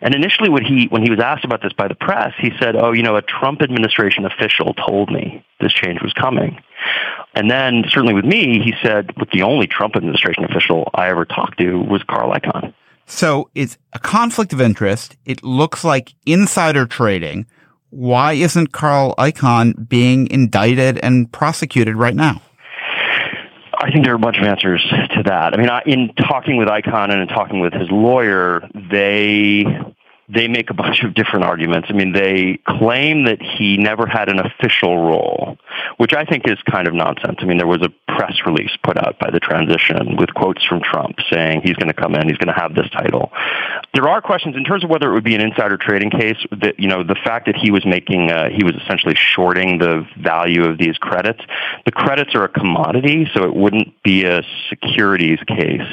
And 0.03 0.15
initially, 0.15 0.51
what 0.51 0.63
he 0.63 0.89
when 0.89 1.03
he 1.03 1.11
was 1.11 1.21
asked 1.21 1.45
about 1.45 1.63
this 1.63 1.73
by 1.73 1.89
the 1.89 1.95
press, 1.95 2.35
he 2.39 2.53
said, 2.61 2.77
"Oh, 2.77 2.93
you 2.93 3.03
know, 3.03 3.17
a 3.17 3.23
Trump 3.23 3.63
administration 3.63 4.27
official 4.27 4.75
told 4.75 5.11
me 5.11 5.43
this 5.61 5.73
change 5.73 6.03
was 6.03 6.13
coming." 6.13 6.61
And 7.35 7.51
then, 7.51 7.85
certainly 7.89 8.15
with 8.15 8.25
me, 8.27 8.61
he 8.61 8.75
said, 8.83 9.17
"With 9.17 9.31
the 9.31 9.43
only 9.43 9.67
Trump 9.67 9.97
administration 9.97 10.45
official 10.45 10.91
I 10.93 11.09
ever 11.09 11.25
talked 11.25 11.59
to 11.61 11.81
was 11.81 12.03
Carl 12.03 12.33
Icahn." 12.33 12.75
So 13.11 13.51
it's 13.57 13.77
a 13.93 13.99
conflict 13.99 14.53
of 14.53 14.61
interest. 14.61 15.17
It 15.25 15.43
looks 15.43 15.83
like 15.83 16.15
insider 16.27 16.87
trading. 16.87 17.47
Why 17.91 18.35
isn't 18.35 18.73
Carl 18.73 19.15
Icahn 19.19 19.89
being 19.89 20.31
indicted 20.31 20.97
and 20.99 21.31
prosecuted 21.33 21.97
right 21.97 22.15
now? 22.15 22.41
I 23.83 23.91
think 23.91 24.05
there 24.05 24.13
are 24.13 24.17
a 24.17 24.21
bunch 24.21 24.39
of 24.39 24.45
answers 24.45 24.81
to 25.17 25.23
that. 25.25 25.55
I 25.55 25.57
mean, 25.57 25.69
in 25.87 26.15
talking 26.15 26.57
with 26.57 26.69
Icahn 26.69 27.11
and 27.11 27.21
in 27.21 27.29
talking 27.29 27.59
with 27.61 27.73
his 27.73 27.91
lawyer, 27.91 28.63
they 28.91 29.65
they 30.33 30.47
make 30.47 30.71
a 30.71 30.75
bunch 30.75 31.03
of 31.03 31.15
different 31.15 31.45
arguments. 31.45 31.89
I 31.91 31.95
mean, 31.95 32.13
they 32.13 32.61
claim 32.69 33.25
that 33.25 33.43
he 33.43 33.77
never 33.77 34.07
had 34.07 34.29
an 34.29 34.39
official 34.39 34.97
role, 34.97 35.57
which 35.97 36.15
I 36.15 36.25
think 36.25 36.49
is 36.49 36.59
kind 36.71 36.89
of 36.89 36.95
nonsense. 36.95 37.37
I 37.41 37.45
mean, 37.45 37.59
there 37.59 37.67
was 37.67 37.83
a 37.83 37.91
press 38.15 38.35
release 38.47 38.71
put 38.83 38.99
out 38.99 39.19
by 39.19 39.31
the 39.31 39.41
transition 39.41 40.17
with 40.17 40.33
quotes 40.35 40.65
from 40.67 40.81
Trump 40.83 41.17
saying 41.31 41.63
he's 41.65 41.77
going 41.77 41.89
to 41.89 41.95
come 41.95 42.15
in, 42.15 42.29
he's 42.29 42.39
going 42.39 42.53
to 42.53 42.61
have 42.61 42.75
this 42.75 42.89
title. 42.91 43.33
There 43.95 44.09
are 44.09 44.21
questions 44.21 44.57
in 44.57 44.65
terms 44.65 44.85
of 44.85 44.91
whether 44.91 45.11
it 45.11 45.15
would 45.15 45.25
be 45.25 45.35
an 45.35 45.41
insider 45.41 45.77
trading 45.77 46.11
case. 46.11 46.37
That 46.53 46.79
you 46.79 46.89
know, 46.89 47.03
the 47.03 47.17
fact 47.25 47.47
that 47.47 47.57
he 47.57 47.71
was 47.71 47.85
making, 47.85 48.31
uh, 48.31 48.49
he 48.51 48.65
was 48.65 48.75
essentially 48.83 49.15
shorting 49.15 49.79
the 49.79 50.07
value 50.19 50.65
of 50.65 50.79
these 50.79 50.97
credits. 50.99 51.41
The 51.85 51.93
credits 51.93 52.35
are 52.35 52.45
a 52.45 52.49
commodity, 52.49 53.29
so 53.35 53.45
it 53.45 53.55
wouldn't 53.55 54.03
be 54.03 54.25
a 54.25 54.43
securities 54.69 55.39
case, 55.47 55.89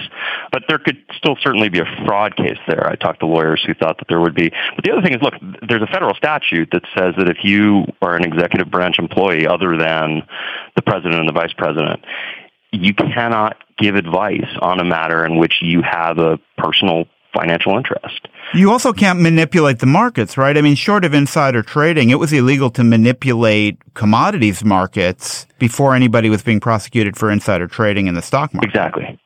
but 0.51 0.63
there 0.67 0.77
could 0.77 0.97
still 1.17 1.37
certainly 1.41 1.69
be 1.69 1.79
a 1.79 2.05
fraud 2.05 2.35
case 2.35 2.59
there. 2.67 2.87
I 2.87 2.95
talked 2.95 3.21
to 3.21 3.25
lawyers 3.25 3.63
who 3.65 3.73
thought 3.73 3.97
that 3.99 4.07
there 4.07 4.19
would 4.19 4.35
be. 4.35 4.49
But 4.75 4.85
the 4.85 4.91
other 4.91 5.01
thing 5.01 5.13
is, 5.13 5.21
look, 5.21 5.33
there's 5.67 5.81
a 5.81 5.87
federal 5.87 6.13
statute 6.15 6.69
that 6.71 6.83
says 6.97 7.15
that 7.17 7.29
if 7.29 7.43
you 7.43 7.85
are 8.01 8.15
an 8.15 8.23
executive 8.23 8.69
branch 8.69 8.99
employee 8.99 9.47
other 9.47 9.76
than 9.77 10.23
the 10.75 10.81
president 10.81 11.15
and 11.15 11.27
the 11.27 11.33
vice 11.33 11.53
president, 11.53 12.01
you 12.71 12.93
cannot 12.93 13.57
give 13.77 13.95
advice 13.95 14.47
on 14.61 14.79
a 14.79 14.83
matter 14.83 15.25
in 15.25 15.37
which 15.37 15.55
you 15.61 15.81
have 15.81 16.17
a 16.17 16.37
personal 16.57 17.05
financial 17.33 17.77
interest. 17.77 18.27
You 18.53 18.71
also 18.71 18.93
can't 18.93 19.19
manipulate 19.19 19.79
the 19.79 19.85
markets, 19.85 20.37
right? 20.37 20.57
I 20.57 20.61
mean, 20.61 20.75
short 20.75 21.05
of 21.05 21.13
insider 21.13 21.61
trading, 21.61 22.09
it 22.09 22.19
was 22.19 22.33
illegal 22.33 22.69
to 22.71 22.83
manipulate 22.83 23.77
commodities 23.93 24.63
markets 24.63 25.45
before 25.59 25.93
anybody 25.93 26.29
was 26.29 26.41
being 26.41 26.59
prosecuted 26.59 27.17
for 27.17 27.29
insider 27.29 27.67
trading 27.67 28.07
in 28.07 28.15
the 28.15 28.21
stock 28.21 28.53
market. 28.53 28.69
Exactly. 28.69 29.19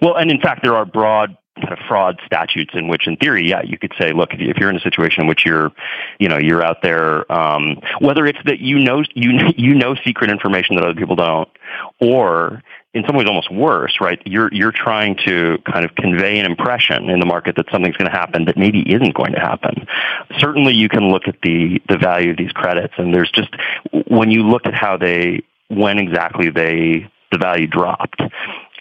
Well, 0.00 0.16
and 0.16 0.30
in 0.30 0.40
fact, 0.40 0.62
there 0.62 0.74
are 0.74 0.86
broad 0.86 1.36
kind 1.60 1.72
of 1.72 1.78
fraud 1.86 2.20
statutes 2.26 2.72
in 2.74 2.88
which, 2.88 3.06
in 3.06 3.16
theory, 3.16 3.48
yeah, 3.48 3.62
you 3.62 3.78
could 3.78 3.92
say, 3.98 4.12
look, 4.12 4.30
if 4.32 4.56
you're 4.56 4.70
in 4.70 4.76
a 4.76 4.80
situation 4.80 5.22
in 5.22 5.28
which 5.28 5.44
you're, 5.44 5.70
you 6.18 6.28
know, 6.28 6.38
you're 6.38 6.64
out 6.64 6.82
there, 6.82 7.30
um, 7.32 7.80
whether 8.00 8.26
it's 8.26 8.38
that 8.44 8.60
you 8.60 8.78
know 8.78 9.02
you 9.14 9.52
you 9.56 9.74
know 9.74 9.94
secret 10.04 10.30
information 10.30 10.76
that 10.76 10.84
other 10.84 10.94
people 10.94 11.16
don't, 11.16 11.48
or 12.00 12.62
in 12.92 13.04
some 13.06 13.16
ways 13.16 13.26
almost 13.28 13.52
worse, 13.52 13.98
right? 14.00 14.20
You're 14.26 14.52
you're 14.52 14.72
trying 14.72 15.16
to 15.26 15.58
kind 15.70 15.84
of 15.84 15.94
convey 15.94 16.38
an 16.38 16.46
impression 16.46 17.08
in 17.08 17.20
the 17.20 17.26
market 17.26 17.56
that 17.56 17.66
something's 17.70 17.96
going 17.96 18.10
to 18.10 18.16
happen 18.16 18.46
that 18.46 18.56
maybe 18.56 18.80
isn't 18.80 19.14
going 19.14 19.32
to 19.32 19.40
happen. 19.40 19.86
Certainly, 20.38 20.74
you 20.76 20.88
can 20.88 21.08
look 21.08 21.28
at 21.28 21.36
the 21.42 21.80
the 21.88 21.98
value 21.98 22.32
of 22.32 22.36
these 22.36 22.52
credits, 22.52 22.94
and 22.98 23.14
there's 23.14 23.30
just 23.30 23.50
when 24.08 24.30
you 24.30 24.42
look 24.42 24.66
at 24.66 24.74
how 24.74 24.96
they 24.96 25.42
when 25.68 25.98
exactly 25.98 26.50
they 26.50 27.08
the 27.30 27.38
value 27.38 27.68
dropped 27.68 28.20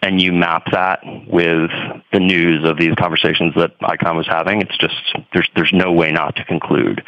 and 0.01 0.21
you 0.21 0.31
map 0.31 0.63
that 0.71 0.99
with 1.27 1.69
the 2.11 2.19
news 2.19 2.67
of 2.67 2.77
these 2.77 2.93
conversations 2.95 3.53
that 3.55 3.77
Icahn 3.79 4.15
was 4.15 4.27
having, 4.27 4.61
it's 4.61 4.77
just 4.77 4.95
there's 5.33 5.49
there's 5.55 5.71
no 5.73 5.91
way 5.91 6.11
not 6.11 6.35
to 6.37 6.45
conclude 6.45 7.03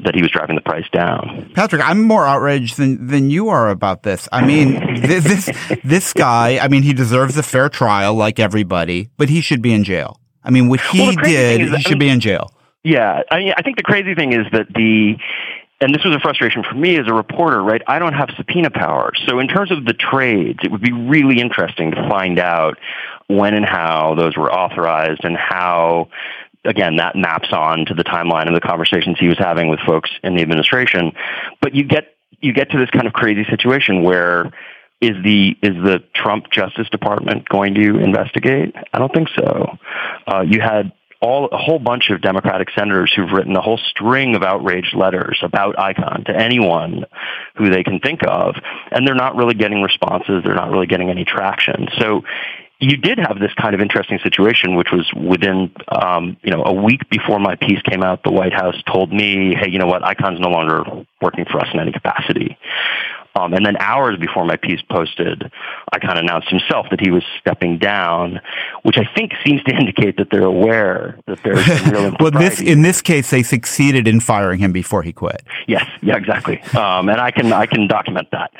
that 0.00 0.14
he 0.14 0.22
was 0.22 0.30
driving 0.30 0.56
the 0.56 0.62
price 0.62 0.88
down. 0.92 1.50
Patrick, 1.54 1.82
I'm 1.82 2.02
more 2.02 2.26
outraged 2.26 2.76
than 2.76 3.08
than 3.08 3.30
you 3.30 3.48
are 3.48 3.68
about 3.70 4.02
this. 4.02 4.28
I 4.32 4.46
mean, 4.46 5.00
this 5.02 5.50
this 5.84 6.12
guy, 6.12 6.58
I 6.58 6.68
mean, 6.68 6.82
he 6.82 6.92
deserves 6.92 7.36
a 7.36 7.42
fair 7.42 7.68
trial 7.68 8.14
like 8.14 8.38
everybody, 8.38 9.10
but 9.16 9.28
he 9.28 9.40
should 9.40 9.62
be 9.62 9.72
in 9.72 9.84
jail. 9.84 10.20
I 10.44 10.50
mean, 10.50 10.68
what 10.68 10.80
he 10.80 11.00
well, 11.00 11.12
did, 11.12 11.74
he 11.74 11.80
should 11.80 11.98
be 11.98 12.08
in 12.08 12.20
jail. 12.20 12.52
Yeah, 12.84 13.22
I 13.32 13.38
mean, 13.38 13.52
I 13.56 13.62
think 13.62 13.78
the 13.78 13.82
crazy 13.82 14.14
thing 14.14 14.32
is 14.32 14.46
that 14.52 14.68
the 14.72 15.16
and 15.80 15.94
this 15.94 16.04
was 16.04 16.14
a 16.14 16.20
frustration 16.20 16.62
for 16.62 16.74
me 16.74 16.98
as 16.98 17.06
a 17.06 17.12
reporter, 17.12 17.62
right? 17.62 17.82
I 17.86 17.98
don't 17.98 18.14
have 18.14 18.30
subpoena 18.36 18.70
power. 18.70 19.12
So 19.26 19.38
in 19.38 19.48
terms 19.48 19.70
of 19.70 19.84
the 19.84 19.92
trades, 19.92 20.58
it 20.62 20.70
would 20.70 20.80
be 20.80 20.92
really 20.92 21.40
interesting 21.40 21.90
to 21.90 22.08
find 22.08 22.38
out 22.38 22.78
when 23.26 23.54
and 23.54 23.66
how 23.66 24.14
those 24.14 24.36
were 24.36 24.52
authorized 24.52 25.24
and 25.24 25.36
how 25.36 26.08
again, 26.66 26.96
that 26.96 27.16
maps 27.16 27.52
on 27.52 27.86
to 27.86 27.94
the 27.94 28.04
timeline 28.04 28.48
of 28.48 28.54
the 28.54 28.60
conversations 28.60 29.16
he 29.18 29.28
was 29.28 29.38
having 29.38 29.68
with 29.68 29.80
folks 29.80 30.10
in 30.22 30.34
the 30.34 30.42
administration. 30.42 31.12
But 31.60 31.74
you 31.74 31.84
get 31.84 32.16
you 32.40 32.52
get 32.52 32.70
to 32.70 32.78
this 32.78 32.90
kind 32.90 33.06
of 33.06 33.12
crazy 33.12 33.44
situation 33.48 34.02
where 34.02 34.52
is 35.00 35.16
the 35.22 35.56
is 35.62 35.74
the 35.74 36.02
Trump 36.14 36.50
Justice 36.50 36.88
Department 36.90 37.48
going 37.48 37.74
to 37.74 37.98
investigate? 37.98 38.74
I 38.92 38.98
don't 38.98 39.12
think 39.12 39.28
so. 39.34 39.78
Uh, 40.26 40.40
you 40.40 40.60
had 40.60 40.92
all 41.26 41.48
a 41.50 41.58
whole 41.58 41.78
bunch 41.80 42.10
of 42.10 42.20
Democratic 42.20 42.68
senators 42.70 43.12
who've 43.14 43.30
written 43.32 43.56
a 43.56 43.60
whole 43.60 43.78
string 43.90 44.36
of 44.36 44.42
outraged 44.42 44.94
letters 44.94 45.38
about 45.42 45.74
Icahn 45.76 46.24
to 46.26 46.36
anyone 46.36 47.04
who 47.56 47.68
they 47.70 47.82
can 47.82 47.98
think 47.98 48.20
of, 48.26 48.54
and 48.92 49.06
they're 49.06 49.14
not 49.14 49.34
really 49.34 49.54
getting 49.54 49.82
responses. 49.82 50.42
They're 50.44 50.54
not 50.54 50.70
really 50.70 50.86
getting 50.86 51.10
any 51.10 51.24
traction. 51.24 51.88
So 51.98 52.22
you 52.78 52.96
did 52.96 53.18
have 53.18 53.38
this 53.40 53.52
kind 53.54 53.74
of 53.74 53.80
interesting 53.80 54.18
situation, 54.22 54.76
which 54.76 54.88
was 54.92 55.10
within, 55.16 55.72
um, 55.88 56.36
you 56.42 56.50
know, 56.52 56.62
a 56.64 56.72
week 56.72 57.08
before 57.08 57.38
my 57.40 57.56
piece 57.56 57.80
came 57.82 58.02
out, 58.02 58.22
the 58.22 58.30
White 58.30 58.52
House 58.52 58.76
told 58.92 59.12
me, 59.12 59.54
hey, 59.54 59.70
you 59.70 59.78
know 59.78 59.86
what, 59.86 60.02
Icahn's 60.02 60.40
no 60.40 60.50
longer 60.50 60.84
working 61.22 61.46
for 61.50 61.58
us 61.58 61.68
in 61.72 61.80
any 61.80 61.92
capacity. 61.92 62.58
Um, 63.36 63.52
and 63.52 63.66
then 63.66 63.76
hours 63.78 64.18
before 64.18 64.44
my 64.44 64.56
piece 64.56 64.80
posted, 64.90 65.50
Icahn 65.92 66.18
announced 66.18 66.48
himself 66.48 66.86
that 66.90 67.00
he 67.00 67.10
was 67.10 67.22
stepping 67.40 67.78
down, 67.78 68.40
which 68.82 68.96
I 68.96 69.04
think 69.14 69.32
seems 69.44 69.62
to 69.64 69.74
indicate 69.78 70.16
that 70.16 70.28
they're 70.30 70.44
aware 70.44 71.18
that 71.26 71.42
there's 71.42 71.66
real 71.90 72.16
well, 72.20 72.30
this 72.30 72.60
in 72.60 72.82
this 72.82 73.02
case, 73.02 73.30
they 73.30 73.42
succeeded 73.42 74.08
in 74.08 74.20
firing 74.20 74.58
him 74.58 74.72
before 74.72 75.02
he 75.02 75.12
quit. 75.12 75.42
Yes, 75.66 75.86
yeah, 76.02 76.16
exactly. 76.16 76.60
Um, 76.72 77.08
and 77.08 77.20
I 77.20 77.30
can 77.30 77.52
I 77.52 77.66
can 77.66 77.86
document 77.86 78.28
that. 78.32 78.52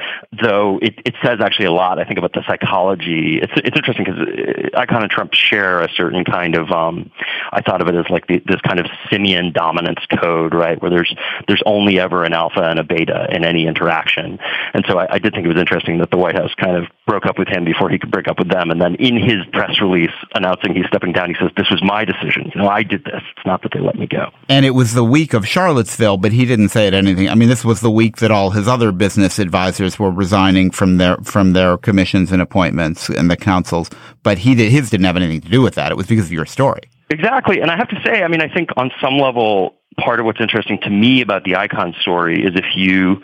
Though 0.42 0.78
it, 0.82 0.94
it 1.04 1.14
says 1.22 1.40
actually 1.40 1.66
a 1.66 1.72
lot, 1.72 1.98
I 1.98 2.04
think, 2.04 2.18
about 2.18 2.34
the 2.34 2.42
psychology. 2.46 3.38
It's 3.42 3.52
it's 3.56 3.76
interesting 3.76 4.04
because 4.04 4.20
uh, 4.20 4.80
Icahn 4.80 5.02
and 5.02 5.10
Trump 5.10 5.32
share 5.32 5.80
a 5.80 5.88
certain 5.96 6.24
kind 6.24 6.54
of. 6.54 6.70
Um, 6.70 7.10
I 7.52 7.62
thought 7.62 7.80
of 7.80 7.88
it 7.88 7.94
as 7.94 8.10
like 8.10 8.26
the, 8.26 8.42
this 8.46 8.60
kind 8.60 8.78
of 8.78 8.86
simian 9.10 9.52
dominance 9.52 10.04
code, 10.20 10.54
right? 10.54 10.80
Where 10.80 10.90
there's 10.90 11.14
there's 11.48 11.62
only 11.64 11.98
ever 11.98 12.24
an 12.24 12.34
alpha 12.34 12.62
and 12.62 12.78
a 12.78 12.84
beta 12.84 13.28
in 13.30 13.44
any 13.44 13.66
interaction 13.66 14.38
and 14.74 14.84
so 14.88 14.98
I, 14.98 15.14
I 15.14 15.18
did 15.18 15.32
think 15.32 15.44
it 15.44 15.48
was 15.48 15.58
interesting 15.58 15.98
that 15.98 16.10
the 16.10 16.16
White 16.16 16.36
House 16.36 16.52
kind 16.54 16.76
of 16.76 16.84
broke 17.06 17.26
up 17.26 17.38
with 17.38 17.48
him 17.48 17.64
before 17.64 17.88
he 17.88 17.98
could 17.98 18.10
break 18.10 18.28
up 18.28 18.38
with 18.38 18.50
them. 18.50 18.70
And 18.70 18.80
then 18.80 18.94
in 18.96 19.16
his 19.16 19.44
press 19.52 19.80
release 19.80 20.10
announcing 20.34 20.74
he's 20.74 20.86
stepping 20.86 21.12
down, 21.12 21.28
he 21.28 21.36
says, 21.38 21.50
"This 21.56 21.70
was 21.70 21.82
my 21.82 22.04
decision. 22.04 22.50
You 22.54 22.62
know, 22.62 22.68
I 22.68 22.82
did 22.82 23.04
this. 23.04 23.22
It's 23.36 23.46
not 23.46 23.62
that 23.62 23.72
they 23.72 23.80
let 23.80 23.96
me 23.96 24.06
go." 24.06 24.30
And 24.48 24.66
it 24.66 24.70
was 24.70 24.94
the 24.94 25.04
week 25.04 25.34
of 25.34 25.46
Charlottesville, 25.46 26.16
but 26.16 26.32
he 26.32 26.44
didn't 26.44 26.70
say 26.70 26.86
it 26.86 26.94
anything. 26.94 27.28
I 27.28 27.34
mean, 27.34 27.48
this 27.48 27.64
was 27.64 27.80
the 27.80 27.90
week 27.90 28.18
that 28.18 28.30
all 28.30 28.50
his 28.50 28.68
other 28.68 28.92
business 28.92 29.38
advisors 29.38 29.98
were 29.98 30.10
resigning 30.10 30.70
from 30.70 30.98
their 30.98 31.16
from 31.18 31.52
their 31.52 31.76
commissions 31.76 32.32
and 32.32 32.42
appointments 32.42 33.08
and 33.08 33.30
the 33.30 33.36
councils. 33.36 33.90
But 34.22 34.38
he 34.38 34.54
did 34.54 34.70
his 34.70 34.90
didn't 34.90 35.06
have 35.06 35.16
anything 35.16 35.40
to 35.42 35.48
do 35.48 35.62
with 35.62 35.74
that. 35.74 35.92
It 35.92 35.96
was 35.96 36.06
because 36.06 36.26
of 36.26 36.32
your 36.32 36.46
story. 36.46 36.82
Exactly. 37.10 37.60
And 37.60 37.70
I 37.70 37.76
have 37.76 37.88
to 37.88 38.00
say, 38.04 38.22
I 38.22 38.28
mean, 38.28 38.40
I 38.40 38.52
think 38.52 38.70
on 38.76 38.90
some 39.00 39.18
level, 39.18 39.76
part 39.98 40.18
of 40.18 40.26
what's 40.26 40.40
interesting 40.40 40.78
to 40.82 40.90
me 40.90 41.20
about 41.20 41.44
the 41.44 41.52
Icahn 41.52 41.94
story 42.00 42.42
is 42.42 42.52
if 42.54 42.66
you 42.74 43.22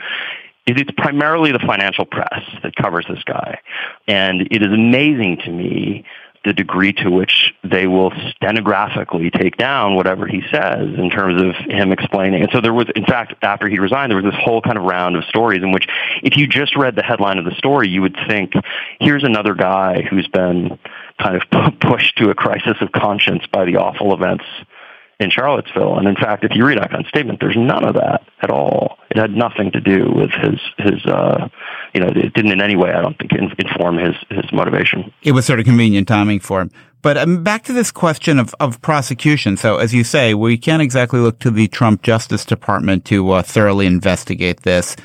is 0.66 0.80
it's 0.80 0.90
primarily 0.96 1.52
the 1.52 1.58
financial 1.58 2.04
press 2.04 2.42
that 2.62 2.76
covers 2.76 3.06
this 3.08 3.22
guy. 3.24 3.60
And 4.06 4.42
it 4.42 4.62
is 4.62 4.72
amazing 4.72 5.38
to 5.44 5.50
me 5.50 6.04
the 6.44 6.52
degree 6.52 6.92
to 6.92 7.08
which 7.08 7.54
they 7.62 7.86
will 7.86 8.12
stenographically 8.30 9.30
take 9.30 9.56
down 9.56 9.94
whatever 9.94 10.26
he 10.26 10.42
says 10.52 10.88
in 10.98 11.08
terms 11.08 11.40
of 11.40 11.54
him 11.70 11.92
explaining. 11.92 12.42
And 12.42 12.50
so 12.52 12.60
there 12.60 12.72
was, 12.72 12.86
in 12.96 13.04
fact, 13.04 13.34
after 13.42 13.68
he 13.68 13.78
resigned, 13.78 14.10
there 14.10 14.20
was 14.20 14.32
this 14.32 14.40
whole 14.42 14.60
kind 14.60 14.76
of 14.76 14.84
round 14.84 15.16
of 15.16 15.24
stories 15.24 15.62
in 15.62 15.70
which 15.70 15.86
if 16.22 16.36
you 16.36 16.48
just 16.48 16.74
read 16.76 16.96
the 16.96 17.02
headline 17.02 17.38
of 17.38 17.44
the 17.44 17.54
story, 17.54 17.88
you 17.88 18.02
would 18.02 18.16
think, 18.28 18.54
here's 19.00 19.22
another 19.22 19.54
guy 19.54 20.02
who's 20.02 20.26
been 20.28 20.78
kind 21.20 21.40
of 21.40 21.78
pushed 21.80 22.18
to 22.18 22.30
a 22.30 22.34
crisis 22.34 22.76
of 22.80 22.90
conscience 22.90 23.44
by 23.52 23.64
the 23.64 23.76
awful 23.76 24.12
events 24.12 24.44
in 25.22 25.30
Charlottesville. 25.30 25.98
And 25.98 26.06
in 26.06 26.16
fact, 26.16 26.44
if 26.44 26.52
you 26.54 26.66
read 26.66 26.78
Icahn's 26.78 27.08
statement, 27.08 27.40
there's 27.40 27.56
none 27.56 27.84
of 27.84 27.94
that 27.94 28.22
at 28.40 28.50
all. 28.50 28.98
It 29.10 29.16
had 29.16 29.32
nothing 29.32 29.70
to 29.72 29.80
do 29.80 30.10
with 30.14 30.30
his 30.30 30.60
his 30.78 31.04
uh, 31.06 31.48
you 31.94 32.00
know 32.00 32.08
it 32.08 32.34
didn't 32.34 32.52
in 32.52 32.60
any 32.60 32.76
way 32.76 32.92
I 32.92 33.00
don't 33.00 33.16
think 33.18 33.32
inform 33.32 33.98
his 33.98 34.14
his 34.30 34.52
motivation. 34.52 35.12
It 35.22 35.32
was 35.32 35.46
sort 35.46 35.60
of 35.60 35.64
convenient 35.64 36.08
timing 36.08 36.40
for 36.40 36.60
him. 36.60 36.70
But 37.02 37.18
um, 37.18 37.42
back 37.42 37.64
to 37.64 37.72
this 37.72 37.90
question 37.90 38.38
of, 38.38 38.54
of 38.60 38.80
prosecution. 38.80 39.56
So, 39.56 39.76
as 39.76 39.92
you 39.92 40.04
say, 40.04 40.34
we 40.34 40.56
can't 40.56 40.80
exactly 40.80 41.18
look 41.18 41.40
to 41.40 41.50
the 41.50 41.66
Trump 41.68 42.02
Justice 42.02 42.44
Department 42.44 43.04
to 43.06 43.28
uh, 43.32 43.42
thoroughly 43.42 43.86
investigate 43.86 44.62
this. 44.62 44.96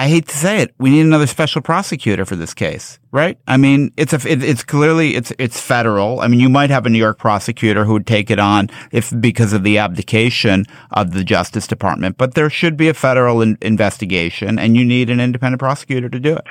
I 0.00 0.08
hate 0.08 0.28
to 0.28 0.36
say 0.38 0.62
it, 0.62 0.74
we 0.78 0.88
need 0.88 1.02
another 1.02 1.26
special 1.26 1.60
prosecutor 1.60 2.24
for 2.24 2.34
this 2.34 2.54
case, 2.54 2.98
right? 3.12 3.36
I 3.46 3.58
mean, 3.58 3.92
it's 3.98 4.14
a, 4.14 4.26
it, 4.26 4.42
it's 4.42 4.62
clearly, 4.62 5.14
it's, 5.14 5.30
it's 5.38 5.60
federal. 5.60 6.20
I 6.20 6.26
mean, 6.26 6.40
you 6.40 6.48
might 6.48 6.70
have 6.70 6.86
a 6.86 6.88
New 6.88 6.98
York 6.98 7.18
prosecutor 7.18 7.84
who 7.84 7.92
would 7.92 8.06
take 8.06 8.30
it 8.30 8.38
on 8.38 8.70
if, 8.92 9.12
because 9.20 9.52
of 9.52 9.62
the 9.62 9.76
abdication 9.76 10.64
of 10.92 11.12
the 11.12 11.22
Justice 11.22 11.66
Department, 11.66 12.16
but 12.16 12.32
there 12.32 12.48
should 12.48 12.78
be 12.78 12.88
a 12.88 12.94
federal 12.94 13.42
in, 13.42 13.58
investigation 13.60 14.58
and 14.58 14.74
you 14.74 14.86
need 14.86 15.10
an 15.10 15.20
independent 15.20 15.60
prosecutor 15.60 16.08
to 16.08 16.18
do 16.18 16.34
it. 16.34 16.46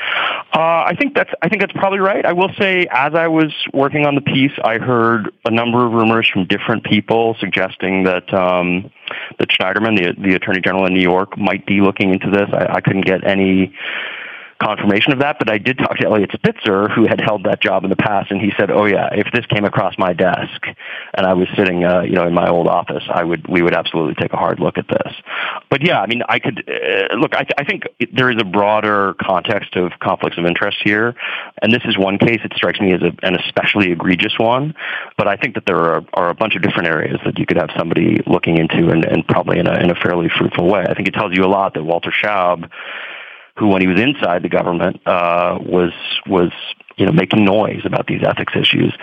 Uh, 0.54 0.84
I 0.86 0.96
think 0.96 1.16
that's 1.16 1.32
I 1.42 1.50
think 1.50 1.62
that's 1.62 1.74
probably 1.74 2.00
right. 2.00 2.26
I 2.26 2.34
will 2.34 2.50
say, 2.60 2.88
as 2.92 3.14
I 3.14 3.28
was 3.28 3.54
working 3.72 4.06
on 4.06 4.16
the 4.16 4.22
piece, 4.22 4.52
I 4.64 4.80
heard 4.80 5.32
a 5.46 5.52
number 5.52 5.86
of 5.86 5.94
rumors 5.94 6.28
from 6.28 6.46
different 6.48 6.84
people 6.84 7.36
suggesting 7.40 8.04
that 8.04 8.34
um, 8.34 8.92
that 9.38 9.50
Schneiderman, 9.50 9.98
the 9.98 10.22
the 10.22 10.36
Attorney 10.36 10.62
General 10.62 10.86
in 10.86 10.94
New 10.94 11.02
York, 11.02 11.38
might 11.38 11.66
be 11.66 11.82
looking 11.82 12.12
into 12.14 12.30
this. 12.30 12.50
I, 12.54 12.76
I 12.76 12.82
couldn't 12.82 13.06
get 13.06 13.26
any 13.26 13.74
confirmation 14.60 15.14
of 15.14 15.20
that, 15.20 15.38
but 15.40 15.50
I 15.50 15.58
did 15.58 15.78
talk 15.78 15.98
to 15.98 16.06
Eliot 16.06 16.32
Spitzer, 16.34 16.90
who 16.90 17.08
had 17.08 17.22
held 17.22 17.46
that 17.46 17.62
job 17.62 17.84
in 17.84 17.90
the 17.90 17.96
past, 17.96 18.32
and 18.32 18.42
he 18.42 18.52
said, 18.58 18.70
"Oh 18.70 18.86
yeah, 18.86 19.10
if 19.14 19.28
this 19.34 19.46
came 19.46 19.66
across 19.66 19.98
my 19.98 20.14
desk 20.14 20.66
and 21.14 21.26
I 21.26 21.34
was 21.34 21.48
sitting, 21.56 21.86
uh, 21.86 22.02
you 22.02 22.14
know, 22.14 22.28
in 22.28 22.34
my 22.34 22.50
old 22.50 22.68
office, 22.68 23.04
I 23.10 23.24
would 23.24 23.48
we 23.48 23.62
would 23.62 23.74
absolutely 23.74 24.16
take 24.16 24.34
a 24.34 24.38
hard 24.38 24.60
look 24.60 24.78
at 24.78 24.88
this." 24.88 25.14
But 25.70 25.82
yeah, 25.82 26.02
I 26.02 26.08
mean, 26.08 26.22
I 26.28 26.40
could 26.40 26.70
uh, 26.70 27.16
look. 27.16 27.34
I, 27.36 27.44
th- 27.44 27.54
I 27.58 27.64
think 27.64 27.84
there 28.12 28.30
is 28.30 28.38
a 28.40 28.46
broader 28.46 29.16
context 29.22 29.76
of 29.76 29.94
conflicts 30.00 30.38
of 30.38 30.46
interest 30.46 30.78
here, 30.84 31.16
and 31.62 31.74
this 31.74 31.84
is 31.86 31.98
one 31.98 32.18
case. 32.18 32.42
It 32.44 32.54
strikes 32.56 32.80
me 32.80 32.94
as 32.94 33.02
a, 33.02 33.12
an 33.26 33.36
especially 33.36 33.92
egregious 33.92 34.38
one, 34.38 34.76
but 35.18 35.28
I 35.28 35.38
think 35.38 35.56
that 35.56 35.66
there 35.66 35.80
are, 35.80 36.04
are 36.14 36.30
a 36.30 36.36
bunch 36.36 36.56
of 36.56 36.62
different 36.62 36.88
areas 36.88 37.20
that 37.26 37.40
you 37.40 37.46
could 37.46 37.58
have 37.58 37.70
somebody 37.78 38.22
looking 38.28 38.58
into, 38.58 38.90
and, 38.90 39.06
and 39.06 39.26
probably 39.28 39.60
in 39.60 39.68
a 39.68 39.80
in 39.80 39.90
a 39.90 39.96
fairly 39.96 40.30
fruitful 40.38 40.68
way. 40.68 40.86
I 40.88 40.94
think 40.94 41.08
it 41.08 41.14
tells 41.14 41.34
you 41.34 41.46
a 41.46 41.48
lot 41.48 41.74
that 41.76 41.84
Walter 41.84 42.12
Shaub 42.12 42.70
who, 43.60 43.68
when 43.68 43.82
he 43.82 43.88
was 43.88 44.00
inside 44.00 44.42
the 44.44 44.50
government, 44.50 45.02
uh, 45.06 45.60
was 45.62 45.92
was 46.26 46.52
you 46.98 47.06
know 47.06 47.12
making 47.12 47.44
noise 47.46 47.82
about 47.86 48.08
these 48.08 48.22
ethics 48.24 48.54
issues, 48.56 48.96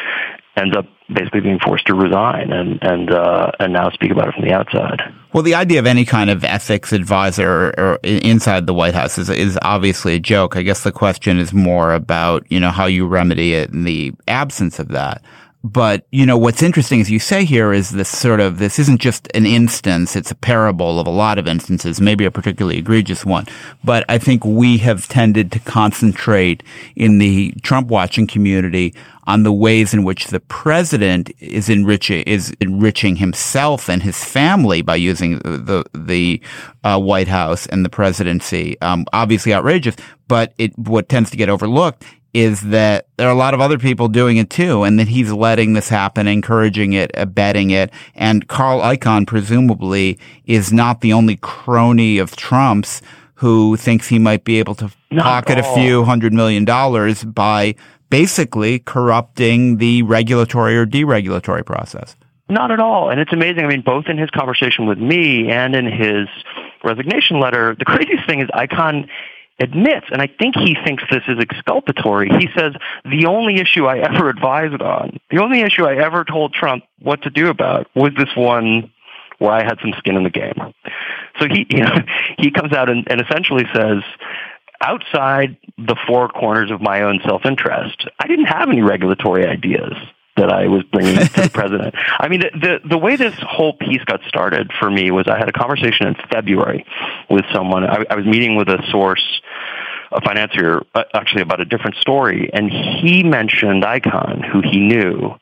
ends 0.56 0.76
up 0.76 0.86
basically 1.12 1.40
being 1.40 1.58
forced 1.58 1.86
to 1.86 1.94
resign 1.94 2.52
and 2.52 2.82
and 2.82 3.10
uh, 3.10 3.52
and 3.60 3.72
now 3.72 3.90
speak 3.90 4.10
about 4.10 4.28
it 4.28 4.34
from 4.34 4.44
the 4.44 4.52
outside. 4.52 5.00
Well, 5.32 5.42
the 5.42 5.54
idea 5.54 5.78
of 5.78 5.86
any 5.86 6.04
kind 6.04 6.30
of 6.30 6.44
ethics 6.44 6.92
advisor 6.92 7.48
or, 7.48 7.80
or 7.80 7.98
inside 8.02 8.66
the 8.66 8.74
White 8.74 8.94
House 8.94 9.18
is 9.18 9.28
is 9.28 9.58
obviously 9.62 10.14
a 10.14 10.20
joke. 10.20 10.56
I 10.56 10.62
guess 10.62 10.82
the 10.82 10.92
question 10.92 11.38
is 11.38 11.52
more 11.52 11.92
about 11.92 12.50
you 12.50 12.58
know 12.58 12.70
how 12.70 12.86
you 12.86 13.06
remedy 13.06 13.54
it 13.54 13.70
in 13.70 13.84
the 13.84 14.14
absence 14.26 14.78
of 14.78 14.88
that. 14.88 15.22
But, 15.64 16.06
you 16.12 16.26
know, 16.26 16.38
what's 16.38 16.62
interesting, 16.62 17.00
as 17.00 17.10
you 17.10 17.18
say 17.18 17.44
here, 17.44 17.72
is 17.72 17.90
this 17.90 18.08
sort 18.08 18.38
of, 18.38 18.58
this 18.58 18.78
isn't 18.78 19.00
just 19.00 19.28
an 19.34 19.46
instance, 19.46 20.14
it's 20.14 20.30
a 20.30 20.36
parable 20.36 21.00
of 21.00 21.06
a 21.08 21.10
lot 21.10 21.38
of 21.38 21.48
instances, 21.48 22.00
maybe 22.00 22.24
a 22.24 22.30
particularly 22.30 22.78
egregious 22.78 23.24
one. 23.24 23.46
But 23.82 24.04
I 24.08 24.18
think 24.18 24.44
we 24.44 24.78
have 24.78 25.08
tended 25.08 25.50
to 25.52 25.58
concentrate 25.58 26.62
in 26.94 27.18
the 27.18 27.52
Trump 27.62 27.88
watching 27.88 28.28
community 28.28 28.94
on 29.26 29.42
the 29.42 29.52
ways 29.52 29.92
in 29.92 30.04
which 30.04 30.28
the 30.28 30.40
president 30.40 31.30
is 31.40 31.68
enriching 31.68 32.22
is 32.24 32.54
enriching 32.60 33.16
himself 33.16 33.88
and 33.88 34.02
his 34.02 34.24
family 34.24 34.82
by 34.82 34.94
using 34.94 35.38
the 35.40 35.84
the 35.92 36.40
uh, 36.84 36.98
White 36.98 37.28
House 37.28 37.66
and 37.66 37.84
the 37.84 37.88
presidency. 37.88 38.80
Um, 38.80 39.04
obviously 39.12 39.52
outrageous, 39.52 39.96
but 40.28 40.52
it 40.58 40.78
what 40.78 41.08
tends 41.08 41.30
to 41.30 41.36
get 41.36 41.48
overlooked 41.48 42.04
is 42.36 42.60
that 42.60 43.06
there 43.16 43.26
are 43.26 43.32
a 43.32 43.38
lot 43.38 43.54
of 43.54 43.62
other 43.62 43.78
people 43.78 44.08
doing 44.08 44.36
it 44.36 44.50
too, 44.50 44.82
and 44.82 44.98
that 44.98 45.08
he's 45.08 45.32
letting 45.32 45.72
this 45.72 45.88
happen, 45.88 46.28
encouraging 46.28 46.92
it, 46.92 47.10
abetting 47.14 47.70
it. 47.70 47.90
And 48.14 48.46
Carl 48.46 48.82
Icahn, 48.82 49.26
presumably, 49.26 50.18
is 50.44 50.70
not 50.70 51.00
the 51.00 51.14
only 51.14 51.36
crony 51.36 52.18
of 52.18 52.36
Trump's 52.36 53.00
who 53.36 53.78
thinks 53.78 54.08
he 54.08 54.18
might 54.18 54.44
be 54.44 54.58
able 54.58 54.74
to 54.74 54.90
not 55.10 55.24
pocket 55.24 55.58
a 55.58 55.62
few 55.74 56.04
hundred 56.04 56.34
million 56.34 56.66
dollars 56.66 57.24
by 57.24 57.74
basically 58.10 58.80
corrupting 58.80 59.78
the 59.78 60.02
regulatory 60.02 60.76
or 60.76 60.84
deregulatory 60.84 61.64
process. 61.64 62.16
Not 62.50 62.70
at 62.70 62.80
all. 62.80 63.08
And 63.08 63.18
it's 63.18 63.32
amazing. 63.32 63.64
I 63.64 63.68
mean, 63.68 63.80
both 63.80 64.08
in 64.08 64.18
his 64.18 64.28
conversation 64.28 64.84
with 64.86 64.98
me 64.98 65.50
and 65.50 65.74
in 65.74 65.86
his 65.86 66.28
resignation 66.84 67.40
letter, 67.40 67.74
the 67.78 67.84
craziest 67.86 68.26
thing 68.26 68.40
is 68.40 68.48
Icahn 68.50 69.08
admits, 69.58 70.06
and 70.10 70.20
I 70.20 70.26
think 70.26 70.56
he 70.56 70.76
thinks 70.84 71.04
this 71.10 71.22
is 71.28 71.38
exculpatory, 71.38 72.28
he 72.28 72.48
says, 72.56 72.74
the 73.04 73.26
only 73.26 73.56
issue 73.56 73.86
I 73.86 73.98
ever 73.98 74.28
advised 74.30 74.82
on, 74.82 75.18
the 75.30 75.38
only 75.38 75.60
issue 75.60 75.84
I 75.84 75.96
ever 75.96 76.24
told 76.24 76.52
Trump 76.52 76.84
what 77.00 77.22
to 77.22 77.30
do 77.30 77.48
about 77.48 77.88
was 77.94 78.12
this 78.16 78.34
one 78.36 78.90
where 79.38 79.52
I 79.52 79.62
had 79.62 79.78
some 79.80 79.92
skin 79.98 80.16
in 80.16 80.24
the 80.24 80.30
game. 80.30 80.54
So 81.40 81.46
he, 81.48 81.66
you 81.70 81.82
know, 81.82 81.96
he 82.38 82.50
comes 82.50 82.72
out 82.72 82.88
and, 82.88 83.06
and 83.10 83.20
essentially 83.20 83.64
says, 83.74 84.02
outside 84.80 85.56
the 85.78 85.96
four 86.06 86.28
corners 86.28 86.70
of 86.70 86.80
my 86.80 87.02
own 87.02 87.20
self-interest, 87.24 88.08
I 88.18 88.26
didn't 88.26 88.46
have 88.46 88.68
any 88.68 88.82
regulatory 88.82 89.46
ideas. 89.46 89.94
That 90.36 90.50
I 90.50 90.66
was 90.66 90.82
bringing 90.92 91.16
to 91.16 91.42
the 91.42 91.50
president. 91.54 91.94
I 92.18 92.28
mean, 92.28 92.40
the, 92.40 92.50
the 92.82 92.88
the 92.90 92.98
way 92.98 93.16
this 93.16 93.34
whole 93.40 93.72
piece 93.72 94.04
got 94.04 94.20
started 94.28 94.70
for 94.78 94.90
me 94.90 95.10
was 95.10 95.26
I 95.28 95.38
had 95.38 95.48
a 95.48 95.52
conversation 95.52 96.08
in 96.08 96.14
February 96.30 96.84
with 97.30 97.44
someone. 97.54 97.84
I, 97.84 98.04
I 98.10 98.16
was 98.16 98.26
meeting 98.26 98.56
with 98.56 98.68
a 98.68 98.82
source 98.90 99.40
a 100.12 100.20
financier 100.20 100.82
uh, 100.94 101.04
actually 101.14 101.42
about 101.42 101.60
a 101.60 101.64
different 101.64 101.96
story, 101.96 102.50
and 102.52 102.70
he 102.70 103.22
mentioned 103.22 103.82
Icahn, 103.82 104.44
who 104.44 104.60
he 104.62 104.78
knew. 104.78 105.34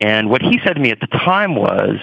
And 0.00 0.30
what 0.30 0.42
he 0.42 0.58
said 0.64 0.74
to 0.74 0.80
me 0.80 0.90
at 0.90 1.00
the 1.00 1.06
time 1.06 1.54
was, 1.54 1.98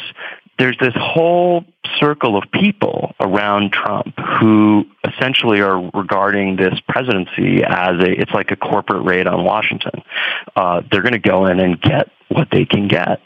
there's 0.60 0.78
this 0.80 0.94
whole 0.96 1.64
circle 2.00 2.38
of 2.38 2.44
people 2.52 3.16
around 3.20 3.72
Trump 3.72 4.14
who 4.40 4.86
essentially 5.06 5.62
are 5.62 5.90
regarding 5.94 6.58
this 6.58 6.74
presidency 6.88 7.64
as 7.64 7.96
a 8.04 8.12
it's 8.22 8.32
like 8.34 8.52
a 8.52 8.56
corporate 8.58 9.06
raid 9.06 9.26
on 9.26 9.46
Washington. 9.46 10.04
Uh, 10.56 10.82
they're 10.92 11.02
going 11.02 11.14
to 11.14 11.20
go 11.20 11.46
in 11.48 11.60
and 11.60 11.82
get 11.82 12.12
what 12.28 12.50
they 12.52 12.66
can 12.66 12.88
get. 12.88 13.22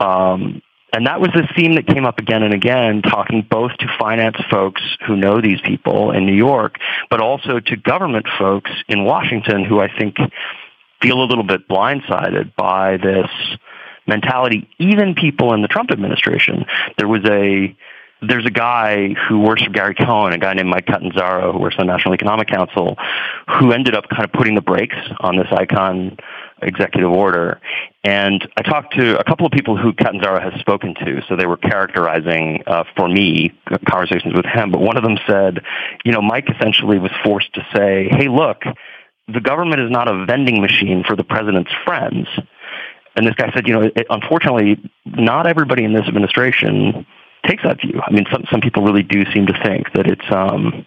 Um, 0.00 0.62
and 0.92 1.06
that 1.06 1.20
was 1.20 1.30
the 1.34 1.46
theme 1.54 1.74
that 1.74 1.86
came 1.86 2.04
up 2.04 2.18
again 2.18 2.42
and 2.42 2.52
again, 2.52 3.02
talking 3.02 3.46
both 3.48 3.72
to 3.78 3.86
finance 3.98 4.36
folks 4.50 4.82
who 5.06 5.16
know 5.16 5.40
these 5.40 5.60
people 5.60 6.10
in 6.10 6.26
New 6.26 6.34
York, 6.34 6.78
but 7.10 7.20
also 7.20 7.60
to 7.60 7.76
government 7.76 8.26
folks 8.38 8.70
in 8.88 9.04
Washington 9.04 9.64
who 9.64 9.80
I 9.80 9.88
think 9.96 10.16
feel 11.00 11.22
a 11.22 11.26
little 11.26 11.44
bit 11.44 11.68
blindsided 11.68 12.54
by 12.56 12.96
this 12.96 13.28
mentality. 14.10 14.68
Even 14.78 15.14
people 15.14 15.54
in 15.54 15.62
the 15.62 15.68
Trump 15.68 15.90
administration. 15.90 16.66
There 16.98 17.08
was 17.08 17.24
a 17.24 17.74
there's 18.22 18.44
a 18.44 18.50
guy 18.50 19.14
who 19.14 19.40
works 19.40 19.62
for 19.62 19.70
Gary 19.70 19.94
Cohn, 19.94 20.32
a 20.34 20.38
guy 20.38 20.52
named 20.52 20.68
Mike 20.68 20.86
Catanzaro, 20.86 21.52
who 21.52 21.58
works 21.58 21.76
on 21.78 21.86
the 21.86 21.92
National 21.92 22.12
Economic 22.12 22.48
Council, 22.48 22.96
who 23.48 23.72
ended 23.72 23.94
up 23.94 24.10
kind 24.10 24.24
of 24.24 24.32
putting 24.32 24.54
the 24.54 24.60
brakes 24.60 24.96
on 25.20 25.36
this 25.36 25.46
Icahn 25.46 26.18
executive 26.60 27.10
order. 27.10 27.60
And 28.04 28.46
I 28.56 28.62
talked 28.62 28.94
to 28.98 29.18
a 29.18 29.24
couple 29.24 29.46
of 29.46 29.52
people 29.52 29.76
who 29.76 29.94
Catanzaro 29.94 30.40
has 30.40 30.58
spoken 30.60 30.94
to, 30.96 31.22
so 31.28 31.36
they 31.36 31.46
were 31.46 31.56
characterizing 31.56 32.62
uh, 32.66 32.84
for 32.96 33.08
me 33.08 33.52
conversations 33.88 34.34
with 34.34 34.46
him. 34.46 34.70
But 34.70 34.80
one 34.80 34.98
of 34.98 35.02
them 35.02 35.16
said, 35.26 35.60
you 36.04 36.12
know, 36.12 36.20
Mike 36.20 36.48
essentially 36.54 36.98
was 36.98 37.12
forced 37.24 37.54
to 37.54 37.66
say, 37.74 38.08
hey, 38.10 38.28
look, 38.28 38.62
the 39.32 39.40
government 39.40 39.80
is 39.80 39.90
not 39.90 40.08
a 40.08 40.26
vending 40.26 40.60
machine 40.60 41.04
for 41.06 41.16
the 41.16 41.24
president's 41.24 41.70
friends. 41.84 42.26
And 43.16 43.26
this 43.26 43.34
guy 43.34 43.50
said, 43.52 43.66
you 43.66 43.74
know, 43.74 43.82
it, 43.94 44.06
unfortunately, 44.08 44.78
not 45.04 45.46
everybody 45.46 45.84
in 45.84 45.92
this 45.92 46.06
administration 46.06 47.06
takes 47.46 47.62
that 47.64 47.80
view. 47.80 48.00
I 48.06 48.12
mean, 48.12 48.24
some 48.30 48.44
some 48.50 48.60
people 48.60 48.84
really 48.84 49.02
do 49.02 49.24
seem 49.32 49.46
to 49.46 49.62
think 49.64 49.92
that 49.94 50.06
it's 50.06 50.30
um, 50.30 50.86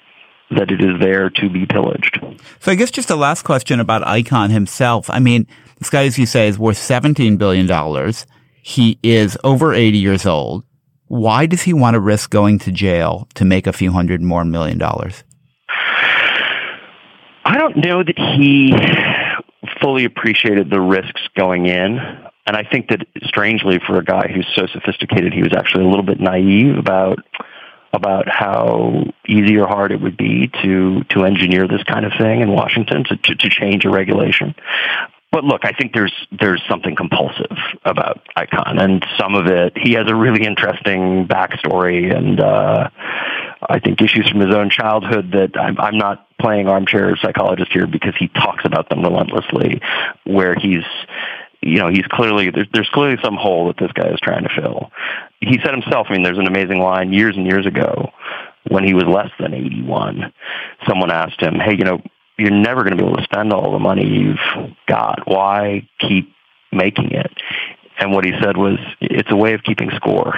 that 0.52 0.72
it 0.72 0.82
is 0.82 1.00
there 1.00 1.30
to 1.30 1.50
be 1.50 1.66
pillaged. 1.66 2.20
So 2.60 2.72
I 2.72 2.76
guess 2.76 2.92
just 2.92 3.10
a 3.10 3.16
last 3.16 3.44
question 3.44 3.80
about 3.80 4.04
Icahn 4.04 4.52
himself. 4.52 5.10
I 5.10 5.20
mean, 5.20 5.48
this 5.80 5.90
guy, 5.90 6.06
as 6.06 6.18
you 6.18 6.26
say, 6.26 6.48
is 6.48 6.58
worth 6.60 6.78
$17 6.78 7.38
billion. 7.38 8.14
He 8.62 9.00
is 9.04 9.38
over 9.44 9.74
80 9.74 9.98
years 9.98 10.26
old. 10.26 10.64
Why 11.08 11.46
does 11.46 11.64
he 11.64 11.74
want 11.74 11.96
to 11.96 12.00
risk 12.00 12.30
going 12.30 12.60
to 12.60 12.72
jail 12.72 13.28
to 13.36 13.46
make 13.46 13.68
a 13.68 13.74
few 13.74 13.92
hundred 13.92 14.22
more 14.22 14.46
million 14.46 14.78
dollars? 14.78 15.24
I 17.46 17.58
don't 17.58 17.78
know 17.78 18.04
that 18.04 18.18
he 18.18 18.72
fully 19.82 20.06
appreciated 20.06 20.70
the 20.70 20.82
risks 20.82 21.22
going 21.36 21.66
in. 21.66 21.98
And 22.46 22.58
I 22.58 22.64
think 22.64 22.90
that 22.90 23.06
strangely 23.24 23.80
for 23.80 23.98
a 23.98 24.04
guy 24.04 24.28
who's 24.28 24.48
so 24.56 24.68
sophisticated, 24.68 25.34
he 25.34 25.42
was 25.42 25.54
actually 25.54 25.86
a 25.86 25.88
little 25.88 26.06
bit 26.06 26.20
naive 26.20 26.78
about 26.78 27.20
about 27.94 28.28
how 28.28 29.04
easy 29.28 29.56
or 29.56 29.68
hard 29.68 29.92
it 29.92 30.02
would 30.02 30.18
be 30.18 30.50
to 30.64 31.04
to 31.10 31.26
engineer 31.26 31.68
this 31.68 31.84
kind 31.84 32.06
of 32.06 32.12
thing 32.18 32.42
in 32.42 32.52
Washington 32.52 33.04
to 33.06 33.16
to, 33.16 33.36
to 33.36 33.50
change 33.50 33.86
a 33.86 33.90
regulation. 33.90 34.56
But 35.32 35.44
look, 35.44 35.62
I 35.64 35.72
think 35.72 35.94
there's 35.94 36.14
there's 36.32 36.62
something 36.70 36.96
compulsive 36.96 37.58
about 37.86 38.22
Icahn, 38.38 38.80
and 38.80 39.06
some 39.18 39.36
of 39.36 39.48
it 39.48 39.74
he 39.76 39.94
has 39.94 40.08
a 40.08 40.16
really 40.16 40.46
interesting 40.46 41.28
backstory, 41.28 42.16
and 42.16 42.40
uh, 42.40 42.90
I 43.68 43.80
think 43.80 44.02
issues 44.02 44.30
from 44.30 44.42
his 44.42 44.54
own 44.54 44.70
childhood 44.70 45.32
that 45.32 45.58
I'm, 45.60 45.80
I'm 45.80 45.98
not 45.98 46.28
playing 46.44 46.68
armchair 46.68 47.16
psychologist 47.18 47.72
here 47.72 47.88
because 47.88 48.14
he 48.20 48.28
talks 48.28 48.66
about 48.66 48.90
them 48.90 49.02
relentlessly, 49.02 49.82
where 50.26 50.56
he's 50.56 50.84
you 51.62 51.80
know, 51.80 51.88
he's 51.88 52.06
clearly 52.10 52.52
there's, 52.52 52.68
there's 52.74 52.90
clearly 52.90 53.18
some 53.24 53.38
hole 53.38 53.68
that 53.68 53.78
this 53.78 53.92
guy 53.94 54.10
is 54.10 54.20
trying 54.22 54.44
to 54.44 54.50
fill. 54.54 54.92
He 55.40 55.60
said 55.64 55.72
himself. 55.72 56.08
I 56.10 56.14
mean, 56.14 56.24
there's 56.24 56.38
an 56.38 56.48
amazing 56.48 56.80
line 56.80 57.14
years 57.14 57.38
and 57.38 57.46
years 57.46 57.66
ago 57.66 58.12
when 58.68 58.84
he 58.84 58.94
was 58.94 59.06
less 59.06 59.32
than 59.40 59.54
81. 59.54 60.34
Someone 60.88 61.10
asked 61.10 61.42
him, 61.42 61.56
"Hey, 61.56 61.76
you 61.78 61.86
know, 61.86 62.02
you're 62.38 62.52
never 62.52 62.84
going 62.84 62.98
to 62.98 63.02
be 63.02 63.08
able 63.08 63.18
to 63.18 63.24
spend 63.24 63.54
all 63.54 63.72
the 63.72 63.80
money 63.80 64.06
you've 64.06 64.74
got. 64.88 65.26
Why 65.26 65.88
keep 66.00 66.34
making 66.74 67.12
it?" 67.12 67.32
And 67.98 68.12
what 68.12 68.26
he 68.26 68.34
said 68.42 68.58
was, 68.58 68.78
"It's 69.00 69.32
a 69.32 69.38
way 69.38 69.54
of 69.54 69.64
keeping 69.64 69.90
score." 69.96 70.34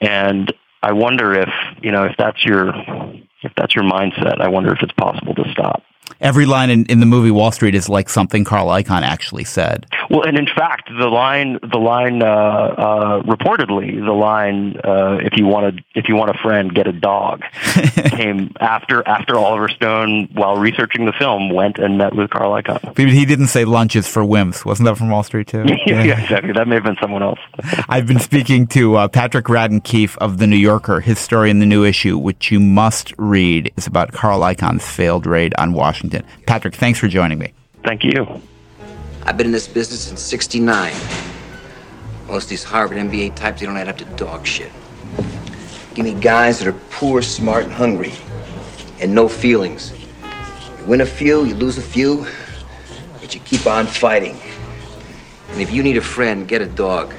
And 0.00 0.50
I 0.84 0.92
wonder 0.92 1.32
if 1.32 1.48
you 1.82 1.92
know 1.92 2.04
if 2.04 2.14
that's 2.18 2.44
your 2.44 2.68
if 3.42 3.52
that's 3.56 3.74
your 3.74 3.84
mindset. 3.84 4.42
I 4.42 4.48
wonder 4.48 4.70
if 4.74 4.82
it's 4.82 4.92
possible 4.92 5.34
to 5.34 5.50
stop. 5.50 5.82
Every 6.20 6.46
line 6.46 6.70
in, 6.70 6.86
in 6.86 7.00
the 7.00 7.06
movie 7.06 7.30
Wall 7.30 7.50
Street 7.52 7.74
is 7.74 7.88
like 7.88 8.08
something 8.08 8.44
Carl 8.44 8.68
Icahn 8.68 9.02
actually 9.02 9.44
said. 9.44 9.86
Well, 10.10 10.22
and 10.22 10.38
in 10.38 10.46
fact, 10.46 10.88
the 10.88 11.08
line, 11.08 11.58
the 11.62 11.78
line, 11.78 12.22
uh, 12.22 12.26
uh, 12.26 13.22
reportedly, 13.22 14.04
the 14.04 14.12
line, 14.12 14.76
uh, 14.84 15.18
"If 15.20 15.36
you 15.36 15.46
want 15.46 15.66
a, 15.66 15.98
if 15.98 16.08
you 16.08 16.14
want 16.14 16.30
a 16.30 16.38
friend, 16.42 16.74
get 16.74 16.86
a 16.86 16.92
dog," 16.92 17.42
came 18.10 18.52
after 18.60 19.06
after 19.08 19.36
Oliver 19.36 19.68
Stone, 19.68 20.28
while 20.34 20.56
researching 20.56 21.06
the 21.06 21.12
film, 21.12 21.50
went 21.50 21.78
and 21.78 21.98
met 21.98 22.14
with 22.14 22.30
Carl 22.30 22.52
Icahn. 22.52 22.96
He 22.96 23.24
didn't 23.24 23.48
say 23.48 23.64
lunches 23.64 24.06
for 24.06 24.22
wimps. 24.22 24.64
Wasn't 24.64 24.86
that 24.86 24.96
from 24.96 25.10
Wall 25.10 25.22
Street 25.22 25.48
too? 25.48 25.64
yeah, 25.86 26.04
yeah, 26.04 26.20
exactly. 26.20 26.52
That 26.52 26.68
may 26.68 26.76
have 26.76 26.84
been 26.84 26.98
someone 27.00 27.22
else. 27.22 27.40
I've 27.88 28.06
been 28.06 28.20
speaking 28.20 28.66
to 28.68 28.96
uh, 28.96 29.08
Patrick 29.08 29.46
Radden 29.46 29.82
Keefe 29.82 30.16
of 30.18 30.38
the 30.38 30.46
New 30.46 30.56
Yorker. 30.56 31.00
His 31.00 31.18
story 31.18 31.50
in 31.50 31.58
the 31.58 31.66
new 31.66 31.84
issue, 31.84 32.18
which 32.18 32.50
you 32.52 32.60
must 32.60 33.12
read, 33.16 33.72
is 33.76 33.86
about 33.86 34.12
Carl 34.12 34.40
Icahn's 34.40 34.86
failed 34.86 35.26
raid 35.26 35.54
on 35.58 35.72
Washington. 35.72 35.93
Patrick, 36.46 36.74
thanks 36.74 36.98
for 36.98 37.08
joining 37.08 37.38
me. 37.38 37.52
Thank 37.84 38.04
you. 38.04 38.40
I've 39.24 39.36
been 39.36 39.46
in 39.46 39.52
this 39.52 39.68
business 39.68 40.00
since 40.00 40.20
69. 40.20 40.92
Most 42.26 42.44
of 42.44 42.50
these 42.50 42.64
Harvard 42.64 42.98
MBA 42.98 43.34
types, 43.34 43.60
they 43.60 43.66
don't 43.66 43.76
add 43.76 43.88
up 43.88 43.98
to 43.98 44.04
dog 44.16 44.46
shit. 44.46 44.72
Give 45.94 46.04
me 46.04 46.14
guys 46.14 46.58
that 46.58 46.68
are 46.68 46.78
poor, 46.90 47.22
smart, 47.22 47.64
and 47.64 47.72
hungry, 47.72 48.12
and 49.00 49.14
no 49.14 49.28
feelings. 49.28 49.92
You 50.78 50.84
win 50.86 51.00
a 51.00 51.06
few, 51.06 51.44
you 51.44 51.54
lose 51.54 51.78
a 51.78 51.82
few, 51.82 52.26
but 53.20 53.34
you 53.34 53.40
keep 53.40 53.66
on 53.66 53.86
fighting. 53.86 54.36
And 55.50 55.60
if 55.60 55.72
you 55.72 55.82
need 55.82 55.96
a 55.96 56.02
friend, 56.02 56.48
get 56.48 56.62
a 56.62 56.66
dog. 56.66 57.14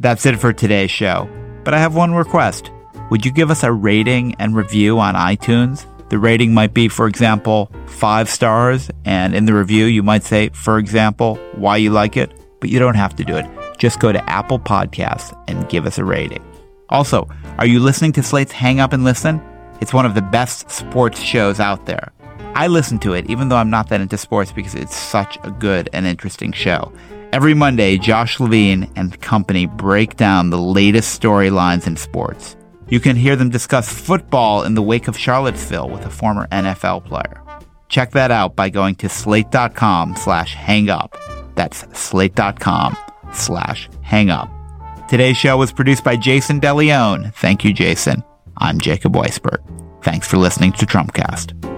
That's 0.00 0.26
it 0.26 0.38
for 0.40 0.52
today's 0.52 0.90
show. 0.90 1.28
But 1.62 1.74
I 1.74 1.78
have 1.78 1.94
one 1.94 2.14
request. 2.14 2.70
Would 3.12 3.26
you 3.26 3.30
give 3.30 3.50
us 3.50 3.62
a 3.62 3.70
rating 3.70 4.36
and 4.38 4.56
review 4.56 4.98
on 4.98 5.14
iTunes? 5.14 5.84
The 6.08 6.18
rating 6.18 6.54
might 6.54 6.72
be, 6.72 6.88
for 6.88 7.06
example, 7.06 7.70
five 7.84 8.26
stars, 8.26 8.90
and 9.04 9.34
in 9.34 9.44
the 9.44 9.52
review, 9.52 9.84
you 9.84 10.02
might 10.02 10.22
say, 10.22 10.48
for 10.54 10.78
example, 10.78 11.36
why 11.56 11.76
you 11.76 11.90
like 11.90 12.16
it, 12.16 12.32
but 12.58 12.70
you 12.70 12.78
don't 12.78 12.94
have 12.94 13.14
to 13.16 13.22
do 13.22 13.36
it. 13.36 13.44
Just 13.76 14.00
go 14.00 14.12
to 14.12 14.30
Apple 14.30 14.58
Podcasts 14.58 15.38
and 15.46 15.68
give 15.68 15.84
us 15.84 15.98
a 15.98 16.04
rating. 16.06 16.42
Also, 16.88 17.28
are 17.58 17.66
you 17.66 17.80
listening 17.80 18.12
to 18.12 18.22
Slate's 18.22 18.50
Hang 18.50 18.80
Up 18.80 18.94
and 18.94 19.04
Listen? 19.04 19.42
It's 19.82 19.92
one 19.92 20.06
of 20.06 20.14
the 20.14 20.22
best 20.22 20.70
sports 20.70 21.20
shows 21.20 21.60
out 21.60 21.84
there. 21.84 22.14
I 22.54 22.66
listen 22.68 22.98
to 23.00 23.12
it, 23.12 23.28
even 23.28 23.50
though 23.50 23.56
I'm 23.56 23.68
not 23.68 23.90
that 23.90 24.00
into 24.00 24.16
sports, 24.16 24.52
because 24.52 24.74
it's 24.74 24.96
such 24.96 25.36
a 25.44 25.50
good 25.50 25.90
and 25.92 26.06
interesting 26.06 26.52
show. 26.52 26.90
Every 27.34 27.52
Monday, 27.52 27.98
Josh 27.98 28.40
Levin 28.40 28.90
and 28.96 29.20
company 29.20 29.66
break 29.66 30.16
down 30.16 30.48
the 30.48 30.56
latest 30.56 31.20
storylines 31.20 31.86
in 31.86 31.98
sports. 31.98 32.56
You 32.92 33.00
can 33.00 33.16
hear 33.16 33.36
them 33.36 33.48
discuss 33.48 33.90
football 33.90 34.64
in 34.64 34.74
the 34.74 34.82
wake 34.82 35.08
of 35.08 35.16
Charlottesville 35.16 35.88
with 35.88 36.04
a 36.04 36.10
former 36.10 36.46
NFL 36.48 37.06
player. 37.06 37.42
Check 37.88 38.10
that 38.10 38.30
out 38.30 38.54
by 38.54 38.68
going 38.68 38.96
to 38.96 39.08
slate.com 39.08 40.14
slash 40.14 40.54
hangup. 40.54 41.14
That's 41.54 41.86
slate.com 41.98 42.94
slash 43.32 43.88
hangup. 44.04 45.08
Today's 45.08 45.38
show 45.38 45.56
was 45.56 45.72
produced 45.72 46.04
by 46.04 46.16
Jason 46.16 46.60
DeLeon. 46.60 47.32
Thank 47.36 47.64
you, 47.64 47.72
Jason. 47.72 48.22
I'm 48.58 48.78
Jacob 48.78 49.14
Weisberg. 49.14 49.62
Thanks 50.02 50.28
for 50.28 50.36
listening 50.36 50.72
to 50.72 50.84
Trumpcast. 50.84 51.71